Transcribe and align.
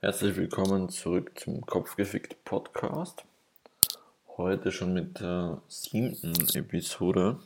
Herzlich 0.00 0.36
willkommen 0.36 0.90
zurück 0.90 1.32
zum 1.40 1.66
Kopfgefickt 1.66 2.44
Podcast. 2.44 3.24
Heute 4.36 4.70
schon 4.70 4.92
mit 4.94 5.18
der 5.18 5.60
siebten 5.66 6.36
Episode. 6.54 7.40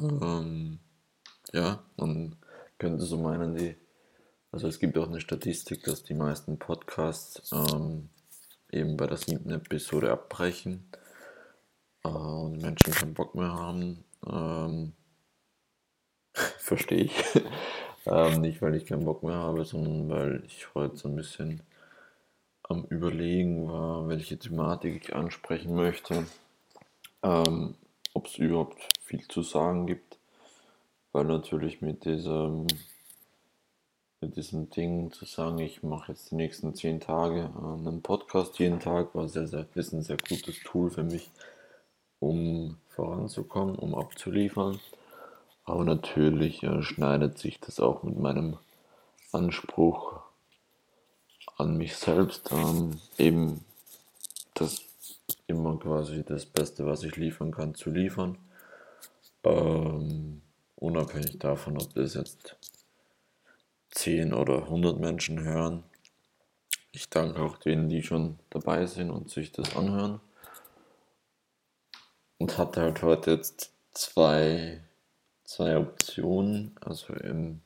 Ähm, 0.00 0.78
ja, 1.52 1.84
man 1.98 2.36
könnte 2.78 3.04
so 3.04 3.18
meinen, 3.18 3.54
die, 3.54 3.76
also 4.50 4.66
es 4.66 4.78
gibt 4.78 4.96
auch 4.96 5.08
eine 5.08 5.20
Statistik, 5.20 5.84
dass 5.84 6.02
die 6.04 6.14
meisten 6.14 6.58
Podcasts 6.58 7.52
ähm, 7.52 8.08
eben 8.72 8.96
bei 8.96 9.06
der 9.06 9.18
siebten 9.18 9.50
Episode 9.50 10.10
abbrechen 10.12 10.90
äh, 12.02 12.08
und 12.08 12.62
Menschen 12.62 12.94
keinen 12.94 13.12
Bock 13.12 13.34
mehr 13.34 13.52
haben. 13.52 14.04
Ähm, 14.26 14.94
Verstehe 16.32 17.04
ich. 17.04 17.24
Ähm, 18.06 18.40
nicht, 18.40 18.62
weil 18.62 18.74
ich 18.76 18.86
keinen 18.86 19.04
Bock 19.04 19.22
mehr 19.22 19.34
habe, 19.34 19.64
sondern 19.64 20.08
weil 20.08 20.42
ich 20.46 20.74
heute 20.74 20.96
so 20.96 21.08
ein 21.08 21.16
bisschen 21.16 21.60
am 22.62 22.84
Überlegen 22.84 23.68
war, 23.68 24.08
welche 24.08 24.38
Thematik 24.38 25.02
ich 25.02 25.14
ansprechen 25.14 25.74
möchte. 25.74 26.26
Ähm, 27.22 27.74
Ob 28.14 28.26
es 28.26 28.38
überhaupt 28.38 28.88
viel 29.02 29.26
zu 29.28 29.42
sagen 29.42 29.86
gibt. 29.86 30.18
Weil 31.12 31.24
natürlich 31.24 31.80
mit 31.80 32.04
diesem, 32.04 32.66
mit 34.20 34.36
diesem 34.36 34.70
Ding 34.70 35.10
zu 35.12 35.24
sagen, 35.24 35.58
ich 35.58 35.82
mache 35.82 36.12
jetzt 36.12 36.30
die 36.30 36.34
nächsten 36.36 36.74
zehn 36.74 37.00
Tage 37.00 37.50
einen 37.56 38.02
Podcast 38.02 38.58
jeden 38.58 38.80
Tag, 38.80 39.14
war 39.14 39.28
sehr, 39.28 39.46
sehr, 39.46 39.66
ist 39.74 39.92
ein 39.92 40.02
sehr 40.02 40.18
gutes 40.18 40.60
Tool 40.60 40.90
für 40.90 41.04
mich, 41.04 41.30
um 42.20 42.76
voranzukommen, 42.88 43.76
um 43.76 43.94
abzuliefern. 43.94 44.78
Aber 45.66 45.84
natürlich 45.84 46.62
äh, 46.62 46.82
schneidet 46.82 47.38
sich 47.38 47.60
das 47.60 47.80
auch 47.80 48.04
mit 48.04 48.18
meinem 48.18 48.56
Anspruch 49.32 50.20
an 51.58 51.76
mich 51.76 51.96
selbst, 51.96 52.50
ähm, 52.52 53.00
eben 53.18 53.64
das 54.54 54.82
immer 55.46 55.78
quasi 55.78 56.24
das 56.24 56.46
Beste, 56.46 56.86
was 56.86 57.02
ich 57.02 57.16
liefern 57.16 57.50
kann, 57.50 57.74
zu 57.74 57.90
liefern. 57.90 58.38
Ähm, 59.42 60.42
unabhängig 60.76 61.38
davon, 61.38 61.80
ob 61.80 61.92
das 61.94 62.14
jetzt 62.14 62.56
10 63.90 64.34
oder 64.34 64.64
100 64.64 65.00
Menschen 65.00 65.42
hören. 65.42 65.82
Ich 66.92 67.08
danke 67.08 67.42
auch 67.42 67.56
denen, 67.58 67.88
die 67.88 68.02
schon 68.02 68.38
dabei 68.50 68.86
sind 68.86 69.10
und 69.10 69.30
sich 69.30 69.52
das 69.52 69.74
anhören. 69.76 70.20
Und 72.38 72.58
hatte 72.58 72.82
halt 72.82 73.02
heute 73.02 73.32
jetzt 73.32 73.72
zwei 73.92 74.82
zwei 75.46 75.78
Optionen. 75.78 76.76
Also 76.80 77.14
im 77.14 77.60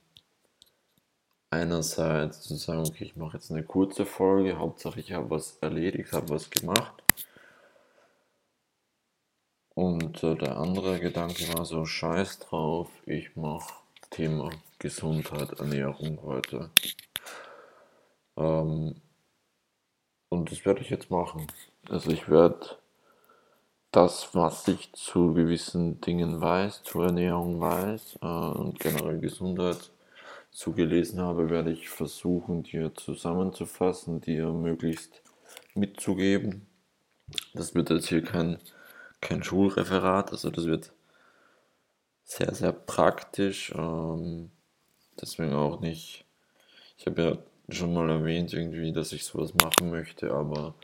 einerseits 1.50 2.42
zu 2.42 2.54
sagen, 2.56 2.86
okay, 2.86 3.04
ich 3.04 3.16
mache 3.16 3.36
jetzt 3.36 3.50
eine 3.50 3.64
kurze 3.64 4.06
Folge, 4.06 4.58
Hauptsache 4.58 5.00
ich 5.00 5.12
habe 5.12 5.30
was 5.30 5.56
erledigt, 5.60 6.12
habe 6.12 6.30
was 6.30 6.48
gemacht. 6.50 7.02
Und 9.74 10.22
äh, 10.22 10.36
der 10.36 10.56
andere 10.58 11.00
Gedanke 11.00 11.42
war 11.54 11.64
so, 11.64 11.84
scheiß 11.84 12.38
drauf, 12.40 12.88
ich 13.06 13.34
mache 13.36 13.74
Thema 14.10 14.50
Gesundheit, 14.78 15.58
Ernährung 15.58 16.20
heute. 16.22 16.70
Ähm, 18.36 18.96
und 20.28 20.52
das 20.52 20.64
werde 20.64 20.80
ich 20.82 20.90
jetzt 20.90 21.10
machen. 21.10 21.46
Also 21.88 22.10
ich 22.10 22.28
werde 22.28 22.79
das, 23.92 24.34
was 24.34 24.68
ich 24.68 24.92
zu 24.92 25.34
gewissen 25.34 26.00
Dingen 26.00 26.40
weiß, 26.40 26.82
zur 26.84 27.06
Ernährung 27.06 27.60
weiß 27.60 28.18
äh, 28.22 28.26
und 28.26 28.78
generell 28.78 29.18
Gesundheit 29.18 29.90
zugelesen 30.52 31.20
habe, 31.20 31.50
werde 31.50 31.72
ich 31.72 31.88
versuchen, 31.88 32.62
dir 32.62 32.94
zusammenzufassen, 32.94 34.20
dir 34.20 34.46
möglichst 34.52 35.22
mitzugeben. 35.74 36.66
Das 37.54 37.74
wird 37.74 37.90
jetzt 37.90 38.08
hier 38.08 38.22
kein, 38.22 38.58
kein 39.20 39.42
Schulreferat, 39.42 40.32
also 40.32 40.50
das 40.50 40.66
wird 40.66 40.92
sehr, 42.24 42.54
sehr 42.54 42.72
praktisch. 42.72 43.72
Ähm, 43.76 44.50
deswegen 45.20 45.52
auch 45.52 45.80
nicht, 45.80 46.24
ich 46.96 47.06
habe 47.06 47.22
ja 47.22 47.38
schon 47.74 47.92
mal 47.92 48.08
erwähnt, 48.10 48.52
irgendwie, 48.52 48.92
dass 48.92 49.12
ich 49.12 49.24
sowas 49.24 49.52
machen 49.54 49.90
möchte, 49.90 50.32
aber 50.32 50.74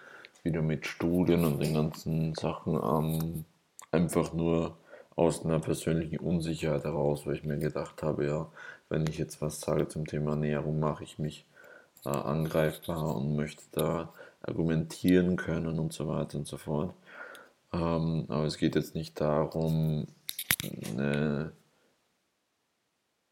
wieder 0.46 0.62
mit 0.62 0.86
Studien 0.86 1.44
und 1.44 1.60
den 1.60 1.74
ganzen 1.74 2.34
Sachen 2.34 2.74
ähm, 2.74 3.44
einfach 3.90 4.32
nur 4.32 4.78
aus 5.16 5.44
einer 5.44 5.58
persönlichen 5.58 6.18
Unsicherheit 6.18 6.84
heraus, 6.84 7.26
weil 7.26 7.34
ich 7.34 7.44
mir 7.44 7.58
gedacht 7.58 8.02
habe, 8.02 8.26
ja, 8.26 8.50
wenn 8.88 9.06
ich 9.06 9.18
jetzt 9.18 9.42
was 9.42 9.60
sage 9.60 9.88
zum 9.88 10.06
Thema 10.06 10.30
Ernährung, 10.32 10.78
mache 10.78 11.04
ich 11.04 11.18
mich 11.18 11.44
äh, 12.04 12.10
angreifbar 12.10 13.16
und 13.16 13.34
möchte 13.34 13.64
da 13.72 14.12
argumentieren 14.40 15.36
können 15.36 15.78
und 15.78 15.92
so 15.92 16.06
weiter 16.06 16.38
und 16.38 16.46
so 16.46 16.56
fort. 16.56 16.94
Ähm, 17.72 18.26
aber 18.28 18.44
es 18.44 18.56
geht 18.56 18.76
jetzt 18.76 18.94
nicht 18.94 19.20
darum, 19.20 20.06
eine 20.62 21.52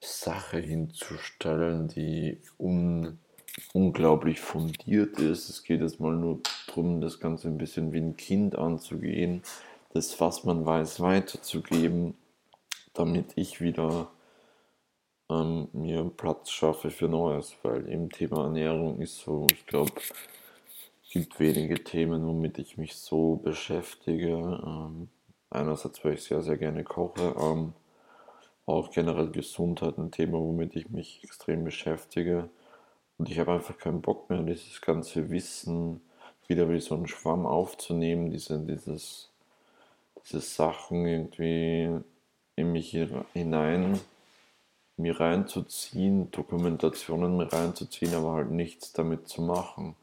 Sache 0.03 0.59
hinzustellen, 0.59 1.89
die 1.89 2.43
un 2.59 3.19
unglaublich 3.73 4.41
fundiert 4.41 5.19
ist. 5.19 5.49
Es 5.49 5.63
geht 5.63 5.81
jetzt 5.81 6.01
mal 6.01 6.15
nur 6.15 6.41
darum, 6.67 7.01
das 7.01 7.21
Ganze 7.21 7.49
ein 7.49 7.59
bisschen 7.59 7.93
wie 7.93 7.99
ein 8.01 8.17
Kind 8.17 8.57
anzugehen, 8.57 9.43
das, 9.93 10.21
was 10.21 10.45
man 10.45 10.67
weiß, 10.67 11.01
weiterzugeben, 11.01 12.15
damit 12.95 13.33
ich 13.37 13.61
wieder 13.61 14.11
ähm, 15.31 15.69
mir 15.73 16.11
Platz 16.17 16.51
schaffe 16.51 16.91
für 16.91 17.09
Neues, 17.09 17.57
weil 17.63 17.87
im 17.89 18.11
Thema 18.11 18.45
Ernährung 18.45 19.01
ist 19.01 19.19
so, 19.19 19.47
ich 19.53 19.67
glaube, 19.67 19.93
es 21.05 21.11
gibt 21.11 21.39
wenige 21.39 21.83
Themen, 21.83 22.27
womit 22.27 22.59
ich 22.59 22.77
mich 22.77 22.97
so 22.97 23.37
beschäftige. 23.37 24.61
Ähm, 24.67 25.09
einerseits, 25.51 26.05
weil 26.05 26.15
ich 26.15 26.25
sehr, 26.25 26.43
sehr 26.43 26.57
gerne 26.57 26.85
koche, 26.85 27.35
ähm, 27.41 27.73
auch 28.67 28.91
generell 28.91 29.31
Gesundheit 29.31 29.99
ein 29.99 30.11
Thema, 30.11 30.39
womit 30.39 30.75
ich 30.77 30.91
mich 30.91 31.23
extrem 31.23 31.65
beschäftige. 31.65 32.49
Und 33.25 33.31
ich 33.31 33.39
habe 33.39 33.53
einfach 33.53 33.79
keinen 33.79 34.03
Bock 34.03 34.29
mehr, 34.29 34.43
dieses 34.43 34.83
ganze 34.83 35.31
Wissen 35.31 36.03
wieder 36.47 36.69
wie 36.69 36.79
so 36.79 36.95
ein 36.95 37.07
Schwamm 37.07 37.47
aufzunehmen, 37.47 38.31
diese, 38.31 38.59
dieses, 38.59 39.31
diese 40.23 40.41
Sachen 40.41 41.07
irgendwie 41.07 41.89
in 42.55 42.73
mich 42.73 42.91
hinein, 43.33 43.99
mir 44.99 45.19
reinzuziehen, 45.19 46.31
Dokumentationen 46.33 47.39
mir 47.39 47.51
reinzuziehen, 47.51 48.15
aber 48.15 48.35
halt 48.35 48.51
nichts 48.51 48.93
damit 48.93 49.27
zu 49.27 49.41
machen. 49.41 49.97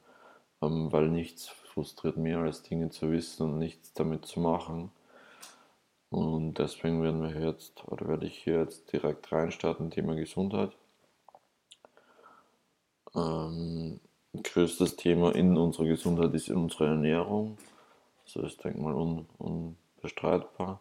Ähm, 0.64 0.92
weil 0.92 1.10
nichts 1.10 1.48
frustriert 1.48 2.18
mehr 2.18 2.40
als 2.40 2.64
Dinge 2.64 2.90
zu 2.90 3.12
wissen 3.12 3.44
und 3.44 3.60
nichts 3.60 3.94
damit 3.94 4.26
zu 4.26 4.40
machen. 4.40 4.90
Und 6.10 6.56
deswegen 6.56 7.04
werden 7.04 7.22
wir 7.22 7.40
jetzt, 7.40 7.88
oder 7.88 8.08
werde 8.08 8.26
ich 8.26 8.36
hier 8.36 8.62
jetzt 8.62 8.92
direkt 8.92 9.32
reinstarten, 9.32 9.92
Thema 9.92 10.16
Gesundheit. 10.16 10.72
Ähm, 13.16 14.00
größtes 14.34 14.96
Thema 14.96 15.36
in 15.36 15.58
unserer 15.58 15.86
Gesundheit 15.86 16.34
ist 16.34 16.50
unsere 16.50 16.88
Ernährung. 16.88 17.58
Das 18.24 18.36
ist, 18.44 18.64
denke 18.64 18.78
ich 18.78 18.84
mal, 18.84 18.94
un, 18.94 19.26
unbestreitbar. 19.38 20.80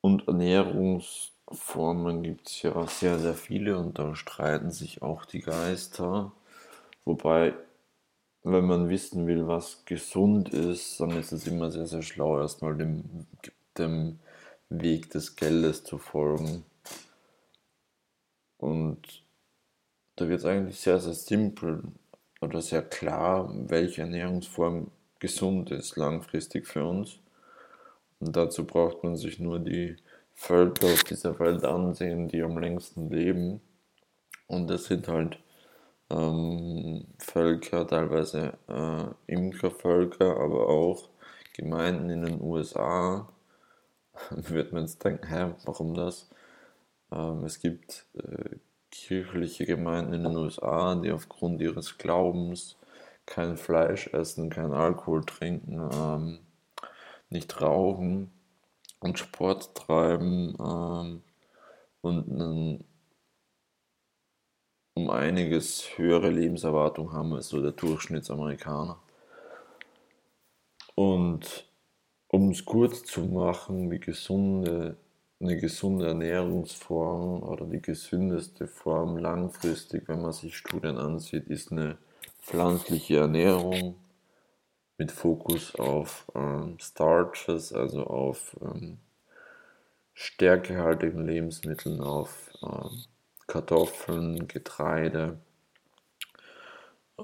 Und 0.00 0.26
Ernährungsformen 0.28 2.22
gibt 2.22 2.48
es 2.48 2.62
ja 2.62 2.86
sehr, 2.86 3.18
sehr 3.18 3.34
viele 3.34 3.76
und 3.78 3.98
da 3.98 4.14
streiten 4.14 4.70
sich 4.70 5.02
auch 5.02 5.24
die 5.24 5.40
Geister. 5.40 6.32
Wobei, 7.04 7.54
wenn 8.42 8.66
man 8.66 8.88
wissen 8.88 9.26
will, 9.26 9.48
was 9.48 9.84
gesund 9.84 10.50
ist, 10.50 11.00
dann 11.00 11.10
ist 11.10 11.32
es 11.32 11.46
immer 11.46 11.70
sehr, 11.70 11.86
sehr 11.86 12.02
schlau, 12.02 12.38
erstmal 12.40 12.76
dem, 12.76 13.26
dem 13.76 14.20
Weg 14.70 15.10
des 15.10 15.36
Geldes 15.36 15.84
zu 15.84 15.98
folgen. 15.98 16.64
Und 18.58 19.22
da 20.18 20.28
wird 20.28 20.40
es 20.40 20.46
eigentlich 20.46 20.80
sehr, 20.80 20.98
sehr 20.98 21.14
simpel 21.14 21.82
oder 22.40 22.60
sehr 22.60 22.82
klar, 22.82 23.52
welche 23.68 24.02
Ernährungsform 24.02 24.90
gesund 25.20 25.70
ist 25.70 25.96
langfristig 25.96 26.66
für 26.66 26.84
uns. 26.84 27.18
Und 28.20 28.34
dazu 28.36 28.66
braucht 28.66 29.04
man 29.04 29.16
sich 29.16 29.38
nur 29.38 29.60
die 29.60 29.96
Völker 30.34 30.86
auf 30.86 31.04
dieser 31.04 31.38
Welt 31.38 31.64
ansehen, 31.64 32.28
die 32.28 32.42
am 32.42 32.58
längsten 32.58 33.10
leben. 33.10 33.60
Und 34.48 34.68
das 34.68 34.86
sind 34.86 35.06
halt 35.06 35.38
ähm, 36.10 37.06
Völker, 37.18 37.86
teilweise 37.86 38.54
äh, 38.68 39.32
Imkervölker, 39.32 40.36
aber 40.40 40.68
auch 40.68 41.08
Gemeinden 41.54 42.10
in 42.10 42.22
den 42.22 42.40
USA. 42.40 43.28
Wird 44.30 44.72
man 44.72 44.82
jetzt 44.82 45.04
denken, 45.04 45.28
hä, 45.28 45.54
warum 45.64 45.94
das? 45.94 46.28
Ähm, 47.12 47.44
es 47.44 47.60
gibt 47.60 48.06
äh, 48.14 48.56
kirchliche 49.06 49.66
Gemeinden 49.66 50.12
in 50.12 50.24
den 50.24 50.36
USA, 50.36 50.94
die 50.94 51.12
aufgrund 51.12 51.60
ihres 51.60 51.98
Glaubens 51.98 52.76
kein 53.26 53.56
Fleisch 53.56 54.08
essen, 54.08 54.50
kein 54.50 54.72
Alkohol 54.72 55.24
trinken, 55.24 55.88
ähm, 55.92 56.38
nicht 57.30 57.60
rauchen 57.60 58.30
und 59.00 59.18
Sport 59.18 59.74
treiben 59.74 60.56
ähm, 60.60 61.22
und 62.00 62.28
einen 62.30 62.84
um 64.94 65.10
einiges 65.10 65.96
höhere 65.96 66.28
Lebenserwartung 66.28 67.12
haben 67.12 67.32
als 67.32 67.48
so 67.48 67.62
der 67.62 67.70
Durchschnittsamerikaner. 67.70 68.98
Und 70.96 71.68
um 72.26 72.50
es 72.50 72.64
kurz 72.64 73.04
zu 73.04 73.20
machen, 73.20 73.90
die 73.90 74.00
gesunde, 74.00 74.96
eine 75.40 75.56
gesunde 75.56 76.08
Ernährungsform 76.08 77.42
oder 77.42 77.64
die 77.66 77.80
gesündeste 77.80 78.66
Form 78.66 79.18
langfristig, 79.18 80.08
wenn 80.08 80.22
man 80.22 80.32
sich 80.32 80.56
Studien 80.56 80.98
ansieht, 80.98 81.46
ist 81.46 81.70
eine 81.70 81.96
pflanzliche 82.40 83.18
Ernährung 83.18 83.96
mit 84.96 85.12
Fokus 85.12 85.76
auf 85.76 86.26
ähm, 86.34 86.76
Starches, 86.80 87.72
also 87.72 88.04
auf 88.04 88.56
ähm, 88.60 88.98
stärkehaltigen 90.12 91.24
Lebensmitteln, 91.24 92.00
auf 92.00 92.50
ähm, 92.62 93.04
Kartoffeln, 93.46 94.48
Getreide, 94.48 95.38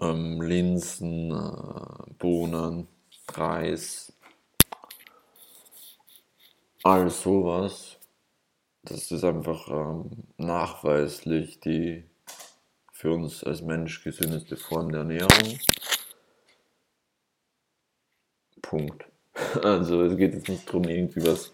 ähm, 0.01 0.41
Linsen, 0.41 1.33
äh, 1.33 2.13
Bohnen, 2.19 2.87
Reis, 3.33 4.13
all 6.85 7.11
sowas. 7.11 7.99
Das 8.87 9.11
ist 9.11 9.25
einfach 9.25 9.69
ähm, 9.69 10.11
nachweislich 10.37 11.59
die 11.61 12.05
für 12.93 13.13
uns 13.13 13.43
als 13.43 13.63
Mensch 13.63 14.05
gesündeste 14.05 14.57
Form 14.57 14.91
der 14.91 15.01
Ernährung. 15.01 15.59
Punkt. 18.63 19.05
Also 19.63 20.03
es 20.03 20.17
geht 20.17 20.33
jetzt 20.33 20.49
nicht 20.49 20.67
darum, 20.69 20.85
irgendwie 20.85 21.27
was, 21.27 21.53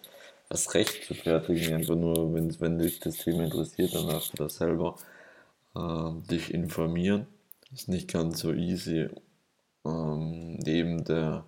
was 0.49 0.75
recht 0.75 1.05
zu 1.05 1.15
fertigen, 1.15 1.75
einfach 1.75 1.97
nur, 1.97 2.35
wenn, 2.35 2.61
wenn 2.61 2.79
dich 2.79 3.00
das 3.00 3.17
Thema 3.17 3.44
interessiert, 3.44 3.94
dann 3.94 4.09
darfst 4.09 4.35
du 4.35 4.44
das 4.44 4.56
selber 4.56 4.97
äh, 5.75 6.11
dich 6.31 6.53
informieren. 6.53 7.26
ist 7.73 7.88
nicht 7.88 8.12
ganz 8.12 8.41
so 8.41 8.53
easy. 8.53 9.09
Ähm, 9.85 10.56
neben 10.59 11.05
der 11.05 11.47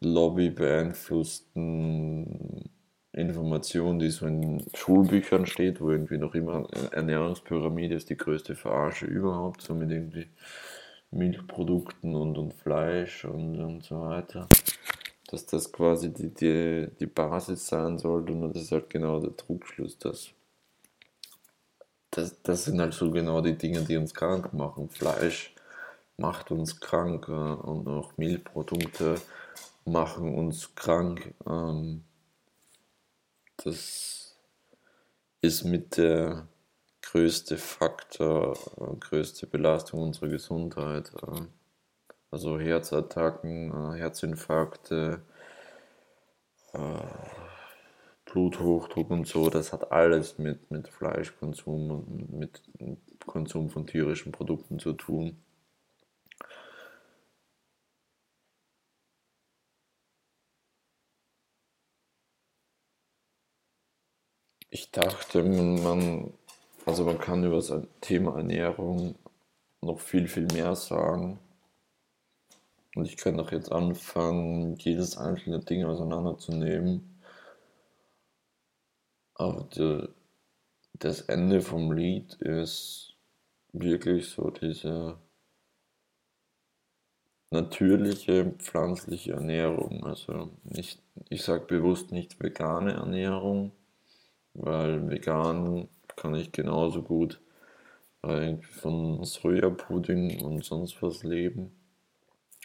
Lobby 0.00 0.50
beeinflussten 0.50 2.70
Information, 3.16 3.98
die 3.98 4.10
so 4.10 4.26
in 4.26 4.64
Schulbüchern 4.74 5.46
steht, 5.46 5.80
wo 5.80 5.90
irgendwie 5.90 6.18
noch 6.18 6.34
immer 6.34 6.68
Ernährungspyramide 6.92 7.94
ist 7.94 8.10
die 8.10 8.16
größte 8.16 8.54
Verarsche 8.54 9.06
überhaupt, 9.06 9.62
so 9.62 9.74
mit 9.74 9.90
irgendwie 9.90 10.26
Milchprodukten 11.10 12.14
und, 12.14 12.36
und 12.36 12.52
Fleisch 12.52 13.24
und, 13.24 13.58
und 13.58 13.84
so 13.84 14.02
weiter. 14.02 14.46
Dass 15.28 15.46
das 15.46 15.72
quasi 15.72 16.12
die, 16.12 16.28
die, 16.28 16.88
die 17.00 17.06
Basis 17.06 17.66
sein 17.66 17.98
sollte 17.98 18.32
und 18.32 18.52
das 18.52 18.64
ist 18.64 18.72
halt 18.72 18.90
genau 18.90 19.18
der 19.18 19.34
Trugschluss, 19.34 19.98
dass 19.98 20.30
das, 22.10 22.40
das 22.42 22.64
sind 22.64 22.80
halt 22.80 22.94
so 22.94 23.10
genau 23.10 23.40
die 23.40 23.56
Dinge, 23.56 23.80
die 23.80 23.96
uns 23.96 24.14
krank 24.14 24.52
machen. 24.52 24.88
Fleisch 24.88 25.54
macht 26.18 26.50
uns 26.50 26.80
krank 26.80 27.28
äh, 27.28 27.32
und 27.32 27.88
auch 27.88 28.16
Milchprodukte 28.16 29.16
machen 29.84 30.34
uns 30.34 30.74
krank. 30.74 31.34
Ähm, 31.46 32.02
das 33.56 34.36
ist 35.40 35.64
mit 35.64 35.96
der 35.96 36.48
größte 37.02 37.56
Faktor, 37.56 38.56
größte 39.00 39.46
Belastung 39.46 40.02
unserer 40.02 40.28
Gesundheit. 40.28 41.12
Also 42.30 42.58
Herzattacken, 42.58 43.94
Herzinfarkte, 43.94 45.22
Bluthochdruck 48.24 49.10
und 49.10 49.26
so, 49.26 49.48
das 49.48 49.72
hat 49.72 49.92
alles 49.92 50.36
mit, 50.38 50.70
mit 50.70 50.88
Fleischkonsum 50.88 51.90
und 51.90 52.32
mit 52.32 52.62
Konsum 53.24 53.70
von 53.70 53.86
tierischen 53.86 54.32
Produkten 54.32 54.78
zu 54.78 54.92
tun. 54.92 55.38
Ich 64.78 64.90
dachte, 64.90 65.42
man, 65.42 66.34
also 66.84 67.06
man 67.06 67.16
kann 67.16 67.42
über 67.42 67.56
das 67.56 67.72
Thema 68.02 68.36
Ernährung 68.36 69.14
noch 69.80 69.98
viel, 70.00 70.28
viel 70.28 70.46
mehr 70.52 70.76
sagen. 70.76 71.38
Und 72.94 73.06
ich 73.06 73.16
kann 73.16 73.40
auch 73.40 73.52
jetzt 73.52 73.72
anfangen, 73.72 74.76
jedes 74.76 75.16
einzelne 75.16 75.60
Ding 75.60 75.86
auseinanderzunehmen. 75.86 77.18
Aber 79.32 79.66
die, 79.74 80.10
das 80.92 81.22
Ende 81.22 81.62
vom 81.62 81.92
Lied 81.92 82.34
ist 82.34 83.14
wirklich 83.72 84.28
so 84.28 84.50
diese 84.50 85.16
natürliche 87.50 88.52
pflanzliche 88.58 89.32
Ernährung. 89.32 90.04
Also 90.04 90.50
nicht, 90.64 91.00
ich 91.30 91.42
sage 91.44 91.64
bewusst 91.64 92.12
nicht 92.12 92.38
vegane 92.42 92.92
Ernährung, 92.92 93.72
weil 94.58 95.08
vegan 95.08 95.88
kann 96.16 96.34
ich 96.34 96.52
genauso 96.52 97.02
gut 97.02 97.40
von 98.62 99.24
Sojapudding 99.24 100.42
und 100.42 100.64
sonst 100.64 101.00
was 101.02 101.22
leben. 101.22 101.72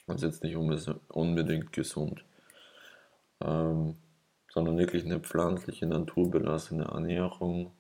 Also 0.08 0.26
jetzt 0.26 0.44
nicht 0.44 0.56
unbedingt 0.56 1.72
gesund, 1.72 2.26
ähm, 3.42 3.96
sondern 4.50 4.78
wirklich 4.78 5.06
eine 5.06 5.20
pflanzliche, 5.20 5.86
naturbelassene 5.86 6.86
Ernährung 6.86 7.72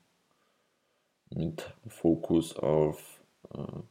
mit 1.30 1.74
Fokus 1.88 2.56
auf 2.56 3.22
äh, 3.54 3.82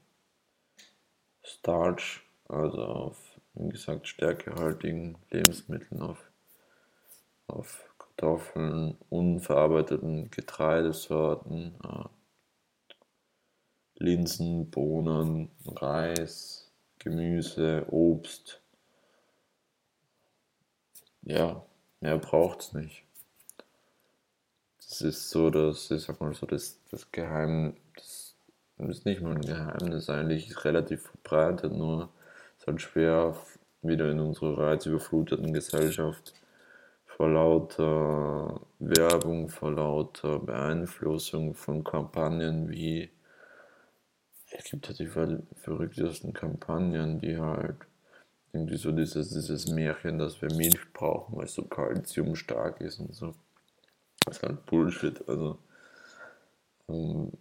Starch, 1.42 2.22
also 2.48 2.82
auf, 2.82 3.40
wie 3.54 3.70
gesagt, 3.70 4.06
stärkehaltigen 4.06 5.18
Lebensmitteln, 5.30 6.00
auf, 6.00 6.30
auf 7.48 7.89
Kartoffeln, 8.20 8.98
unverarbeiteten 9.08 10.30
Getreidesorten, 10.30 11.74
Linsen, 13.94 14.70
Bohnen, 14.70 15.50
Reis, 15.64 16.70
Gemüse, 16.98 17.86
Obst. 17.90 18.60
Ja, 21.22 21.64
mehr 22.00 22.18
braucht 22.18 22.60
es 22.60 22.72
nicht. 22.74 23.04
Das 24.76 25.00
ist 25.00 25.30
so, 25.30 25.48
dass, 25.48 25.90
ich 25.90 26.02
sag 26.02 26.20
mal 26.20 26.34
so, 26.34 26.44
das, 26.46 26.78
das 26.90 27.10
Geheimnis, 27.12 28.36
das 28.76 28.88
ist 28.98 29.06
nicht 29.06 29.22
nur 29.22 29.32
ein 29.32 29.40
Geheimnis, 29.40 30.10
eigentlich 30.10 30.62
relativ 30.64 31.02
verbreitet, 31.02 31.72
nur 31.72 32.10
es 32.56 32.62
ist 32.62 32.66
halt 32.66 32.82
schwer, 32.82 33.36
wieder 33.82 34.10
in 34.10 34.20
unserer 34.20 34.58
reizüberfluteten 34.58 35.54
Gesellschaft 35.54 36.34
vor 37.20 37.28
lauter 37.28 38.62
Werbung, 38.78 39.50
vor 39.50 39.72
lauter 39.72 40.38
Beeinflussung 40.38 41.52
von 41.52 41.84
Kampagnen 41.84 42.70
wie, 42.70 43.10
es 44.52 44.64
gibt 44.64 44.88
ja 44.88 44.94
die 44.94 45.06
verrücktesten 45.06 46.32
Kampagnen, 46.32 47.20
die 47.20 47.36
halt 47.36 47.76
irgendwie 48.54 48.78
so 48.78 48.90
dieses, 48.90 49.28
dieses 49.28 49.68
Märchen, 49.68 50.18
dass 50.18 50.40
wir 50.40 50.50
Milch 50.54 50.94
brauchen, 50.94 51.36
weil 51.36 51.44
es 51.44 51.52
so 51.52 51.64
kalziumstark 51.64 52.80
ist 52.80 53.00
und 53.00 53.14
so. 53.14 53.34
Das 54.24 54.38
ist 54.38 54.42
halt 54.42 54.64
Bullshit, 54.64 55.22
also 55.28 55.58
um, 56.86 57.32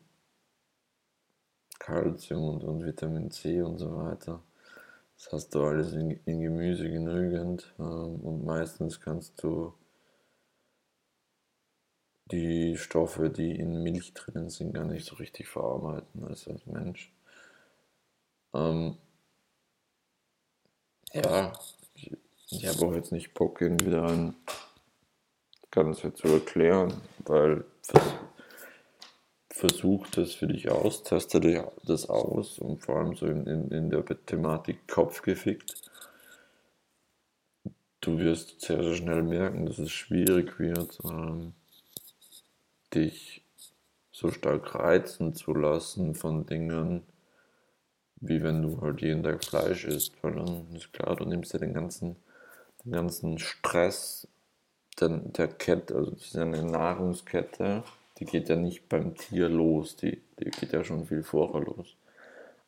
Calcium 1.79 2.50
und, 2.50 2.65
und 2.65 2.86
Vitamin 2.86 3.31
C 3.31 3.62
und 3.62 3.77
so 3.77 3.95
weiter. 3.95 4.43
Das 5.19 5.33
hast 5.33 5.49
du 5.53 5.63
alles 5.63 5.91
in, 5.91 6.11
in 6.25 6.39
Gemüse 6.39 6.89
genügend 6.89 7.73
ähm, 7.77 8.21
und 8.21 8.45
meistens 8.45 9.01
kannst 9.01 9.43
du 9.43 9.73
die 12.31 12.77
Stoffe, 12.77 13.29
die 13.29 13.51
in 13.51 13.83
Milch 13.83 14.13
drin 14.13 14.49
sind, 14.49 14.73
gar 14.73 14.85
nicht 14.85 15.05
so 15.05 15.15
richtig 15.15 15.47
verarbeiten 15.47 16.23
als, 16.23 16.47
als 16.47 16.65
Mensch. 16.67 17.11
Ähm, 18.53 18.97
ja, 21.11 21.51
ich, 21.95 22.15
ich 22.51 22.67
habe 22.67 22.85
auch 22.85 22.93
jetzt 22.93 23.11
nicht 23.11 23.33
Bock, 23.33 23.59
irgendwie 23.59 23.91
daran 23.91 24.35
Ganze 25.69 26.13
zu 26.13 26.29
erklären, 26.29 26.93
weil 27.25 27.65
versuch 29.59 30.07
das 30.07 30.33
für 30.33 30.47
dich 30.47 30.69
aus, 30.69 31.03
teste 31.03 31.41
das 31.83 32.09
aus 32.09 32.59
und 32.59 32.81
vor 32.81 32.97
allem 32.97 33.15
so 33.15 33.25
in, 33.25 33.45
in, 33.45 33.69
in 33.71 33.89
der 33.89 34.05
Thematik 34.25 34.87
Kopf 34.87 35.21
gefickt. 35.21 35.75
Du 37.99 38.17
wirst 38.17 38.61
sehr, 38.61 38.81
sehr 38.81 38.95
schnell 38.95 39.21
merken, 39.21 39.65
dass 39.65 39.77
es 39.77 39.91
schwierig 39.91 40.57
wird, 40.59 40.97
ähm, 41.03 41.53
dich 42.93 43.43
so 44.11 44.31
stark 44.31 44.73
reizen 44.75 45.33
zu 45.35 45.53
lassen 45.53 46.15
von 46.15 46.45
Dingen, 46.45 47.03
wie 48.21 48.41
wenn 48.41 48.61
du 48.61 48.79
halt 48.79 49.01
jeden 49.01 49.23
Tag 49.23 49.43
Fleisch 49.43 49.83
isst, 49.83 50.13
weil 50.23 50.35
dann 50.35 50.73
ist 50.73 50.93
klar, 50.93 51.17
du 51.17 51.25
nimmst 51.25 51.51
ja 51.51 51.59
den 51.59 51.73
ganzen, 51.73 52.15
den 52.85 52.93
ganzen 52.93 53.37
Stress 53.39 54.25
der, 55.01 55.09
der 55.09 55.49
Kette, 55.49 55.95
also 55.95 56.11
das 56.11 56.21
ist 56.21 56.37
eine 56.37 56.63
Nahrungskette, 56.63 57.83
die 58.19 58.25
geht 58.25 58.49
ja 58.49 58.55
nicht 58.55 58.89
beim 58.89 59.15
Tier 59.15 59.49
los. 59.49 59.95
Die, 59.95 60.21
die 60.39 60.51
geht 60.51 60.73
ja 60.73 60.83
schon 60.83 61.05
viel 61.05 61.23
vorher 61.23 61.61
los. 61.61 61.95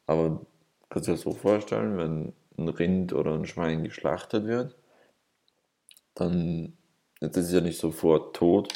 Aber 0.05 0.41
kannst 0.89 1.07
du 1.07 1.13
dir 1.13 1.17
so 1.17 1.31
vorstellen, 1.33 1.97
wenn 1.97 2.33
ein 2.57 2.69
Rind 2.69 3.13
oder 3.13 3.33
ein 3.33 3.45
Schwein 3.45 3.83
geschlachtet 3.83 4.45
wird, 4.45 4.75
dann 6.15 6.73
das 7.21 7.37
ist 7.37 7.53
ja 7.53 7.61
nicht 7.61 7.79
sofort 7.79 8.35
tot 8.35 8.73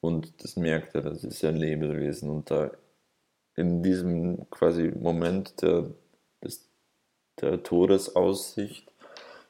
und 0.00 0.42
das 0.42 0.56
merkt 0.56 0.94
er, 0.94 1.02
das 1.02 1.22
ist 1.22 1.40
ja 1.42 1.50
ein 1.50 1.56
Lebewesen 1.56 2.28
und 2.30 2.50
da 2.50 2.72
in 3.54 3.82
diesem 3.82 4.50
quasi 4.50 4.92
Moment 4.98 5.62
der, 5.62 5.90
des, 6.42 6.68
der 7.40 7.62
Todesaussicht 7.62 8.92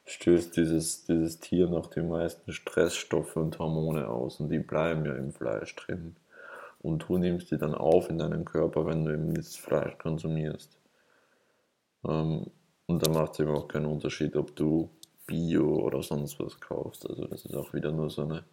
stößt 0.05 0.55
dieses, 0.55 1.05
dieses 1.05 1.39
Tier 1.39 1.67
noch 1.67 1.87
die 1.87 2.01
meisten 2.01 2.53
Stressstoffe 2.53 3.35
und 3.35 3.57
Hormone 3.59 4.07
aus 4.07 4.39
und 4.39 4.49
die 4.49 4.59
bleiben 4.59 5.05
ja 5.05 5.15
im 5.15 5.33
Fleisch 5.33 5.75
drin. 5.75 6.15
Und 6.87 7.09
du 7.09 7.17
nimmst 7.17 7.51
die 7.51 7.57
dann 7.57 7.75
auf 7.75 8.09
in 8.09 8.17
deinen 8.17 8.45
Körper, 8.45 8.85
wenn 8.85 9.03
du 9.03 9.13
eben 9.13 9.33
das 9.33 9.57
Fleisch 9.57 9.97
konsumierst. 9.97 10.79
Ähm, 12.07 12.49
und 12.85 13.05
da 13.05 13.11
macht 13.11 13.33
es 13.33 13.39
eben 13.41 13.51
auch 13.51 13.67
keinen 13.67 13.87
Unterschied, 13.87 14.37
ob 14.37 14.55
du 14.55 14.89
Bio 15.25 15.81
oder 15.85 16.01
sonst 16.01 16.39
was 16.39 16.61
kaufst. 16.61 17.05
Also 17.09 17.27
das 17.27 17.43
ist 17.43 17.55
auch 17.55 17.73
wieder 17.73 17.91
nur 17.91 18.09
so 18.09 18.21
eine, 18.21 18.45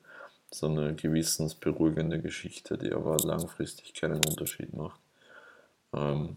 so 0.50 0.66
eine 0.66 0.96
gewissensberuhigende 0.96 2.20
Geschichte, 2.20 2.76
die 2.76 2.92
aber 2.92 3.16
langfristig 3.18 3.94
keinen 3.94 4.20
Unterschied 4.28 4.74
macht. 4.74 5.00
Ähm, 5.92 6.36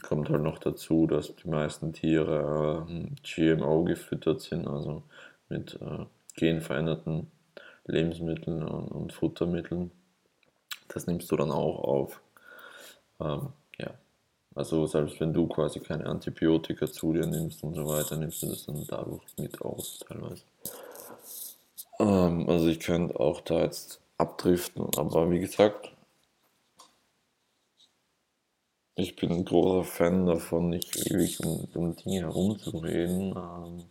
kommt 0.00 0.30
halt 0.30 0.42
noch 0.42 0.60
dazu, 0.60 1.06
dass 1.06 1.36
die 1.36 1.48
meisten 1.48 1.92
Tiere 1.92 2.86
äh, 2.88 3.06
GMO 3.22 3.84
gefüttert 3.84 4.40
sind, 4.40 4.66
also 4.66 5.02
mit 5.50 5.78
äh, 5.82 6.06
genveränderten 6.36 7.30
Lebensmitteln 7.86 8.62
und, 8.62 8.88
und, 8.88 9.12
Futtermitteln. 9.12 9.90
Das 10.88 11.06
nimmst 11.06 11.30
du 11.30 11.36
dann 11.36 11.50
auch 11.50 11.78
auf. 11.80 12.20
Ähm, 13.20 13.48
ja, 13.78 13.94
also 14.54 14.86
selbst 14.86 15.20
wenn 15.20 15.32
du 15.32 15.46
quasi 15.46 15.80
keine 15.80 16.06
Antibiotika 16.06 16.86
zu 16.86 17.12
dir 17.12 17.26
nimmst 17.26 17.62
und 17.62 17.74
so 17.74 17.86
weiter, 17.86 18.16
nimmst 18.16 18.42
du 18.42 18.46
das 18.46 18.66
dann 18.66 18.86
dadurch 18.86 19.22
mit 19.38 19.60
aus 19.60 19.98
teilweise. 20.00 20.42
Ähm, 21.98 22.48
also 22.48 22.68
ich 22.68 22.80
könnte 22.80 23.18
auch 23.18 23.40
da 23.40 23.62
jetzt 23.62 24.00
abdriften, 24.18 24.86
aber 24.96 25.30
wie 25.30 25.40
gesagt, 25.40 25.94
ich 28.96 29.16
bin 29.16 29.32
ein 29.32 29.44
großer 29.44 29.84
Fan 29.84 30.26
davon, 30.26 30.70
nicht 30.70 31.10
ewig 31.10 31.40
um, 31.40 31.68
um 31.74 31.96
Dinge 31.96 32.20
herumzureden. 32.20 33.34
Ähm, 33.36 33.84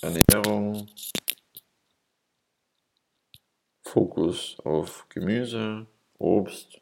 Ernährung, 0.00 0.86
Fokus 3.94 4.56
auf 4.64 5.06
Gemüse, 5.08 5.86
Obst, 6.18 6.80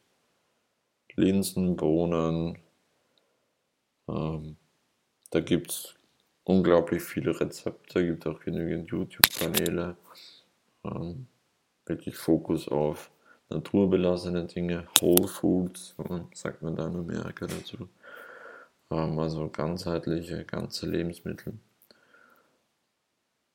Linsen, 1.14 1.76
Bohnen. 1.76 2.57
Ähm, 4.09 4.57
da 5.31 5.40
gibt 5.40 5.73
es 5.73 5.95
unglaublich 6.45 7.02
viele 7.02 7.38
Rezepte, 7.38 8.07
gibt 8.07 8.26
auch 8.26 8.40
genügend 8.40 8.88
YouTube-Kanäle. 8.88 9.99
Ähm, 10.85 11.26
wirklich 11.85 12.16
Fokus 12.16 12.66
auf 12.69 13.11
naturbelassene 13.50 14.47
Dinge, 14.47 14.88
Whole 15.02 15.28
Foods, 15.28 15.95
sagt 16.33 16.62
man 16.62 16.76
da 16.76 16.87
in 16.87 16.97
Amerika 16.97 17.47
dazu. 17.47 17.90
Ähm, 18.90 19.19
also 19.19 19.50
ganzheitliche, 19.50 20.47
ganze 20.47 20.88
Lebensmittel. 20.88 21.59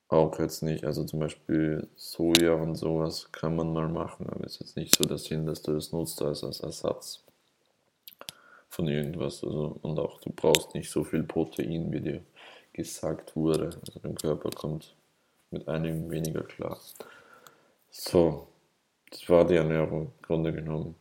Auch 0.09 0.39
jetzt 0.39 0.63
nicht, 0.63 0.85
also 0.85 1.03
zum 1.03 1.19
Beispiel 1.19 1.87
Soja 1.95 2.53
und 2.53 2.75
sowas 2.75 3.29
kann 3.31 3.55
man 3.55 3.73
mal 3.73 3.89
machen, 3.89 4.27
aber 4.29 4.45
es 4.45 4.53
ist 4.53 4.59
jetzt 4.61 4.77
nicht 4.77 4.95
so 4.95 5.03
der 5.03 5.17
Sinn, 5.17 5.45
dass 5.45 5.61
du 5.61 5.73
das 5.73 5.91
nutzt 5.91 6.21
als, 6.21 6.43
als 6.43 6.61
Ersatz 6.61 7.23
von 8.69 8.87
irgendwas. 8.87 9.43
Also, 9.43 9.77
und 9.81 9.99
auch 9.99 10.21
du 10.21 10.31
brauchst 10.33 10.73
nicht 10.75 10.89
so 10.89 11.03
viel 11.03 11.23
Protein, 11.23 11.91
wie 11.91 11.99
dir 11.99 12.21
gesagt 12.71 13.35
wurde. 13.35 13.65
Also 13.85 13.99
dein 14.01 14.15
Körper 14.15 14.49
kommt 14.51 14.95
mit 15.51 15.67
einigen 15.67 16.09
weniger 16.09 16.43
klar. 16.43 16.79
So, 17.89 18.47
das 19.09 19.27
war 19.29 19.45
die 19.45 19.55
Ernährung 19.55 20.13
im 20.17 20.21
Grunde 20.21 20.53
genommen. 20.53 20.95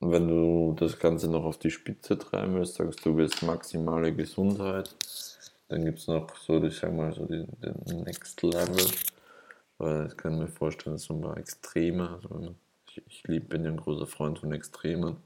Und 0.00 0.12
wenn 0.12 0.28
du 0.28 0.74
das 0.78 0.98
Ganze 0.98 1.28
noch 1.28 1.44
auf 1.44 1.58
die 1.58 1.70
Spitze 1.70 2.16
treiben 2.16 2.54
willst, 2.54 2.74
sagst 2.74 3.04
du, 3.04 3.16
willst 3.16 3.42
maximale 3.42 4.14
Gesundheit, 4.14 4.94
dann 5.68 5.84
gibt 5.84 5.98
es 5.98 6.06
noch 6.06 6.34
so, 6.36 6.62
ich 6.64 6.78
sag 6.78 6.92
mal, 6.92 7.12
so 7.12 7.26
den, 7.26 7.46
den 7.60 8.02
Next 8.02 8.42
Level. 8.42 8.86
Weil 9.78 10.06
ich 10.08 10.16
kann 10.16 10.38
mir 10.38 10.48
vorstellen, 10.48 10.94
das 10.94 11.02
ist 11.02 11.08
so 11.08 11.14
ein 11.14 11.20
paar 11.20 11.36
Extreme. 11.36 12.10
Also 12.10 12.54
ich, 12.88 13.02
ich 13.06 13.22
lieb, 13.28 13.48
bin 13.50 13.64
ja 13.64 13.70
ein 13.70 13.76
großer 13.76 14.06
Freund 14.06 14.38
von 14.38 14.52
Extremen. 14.52 15.16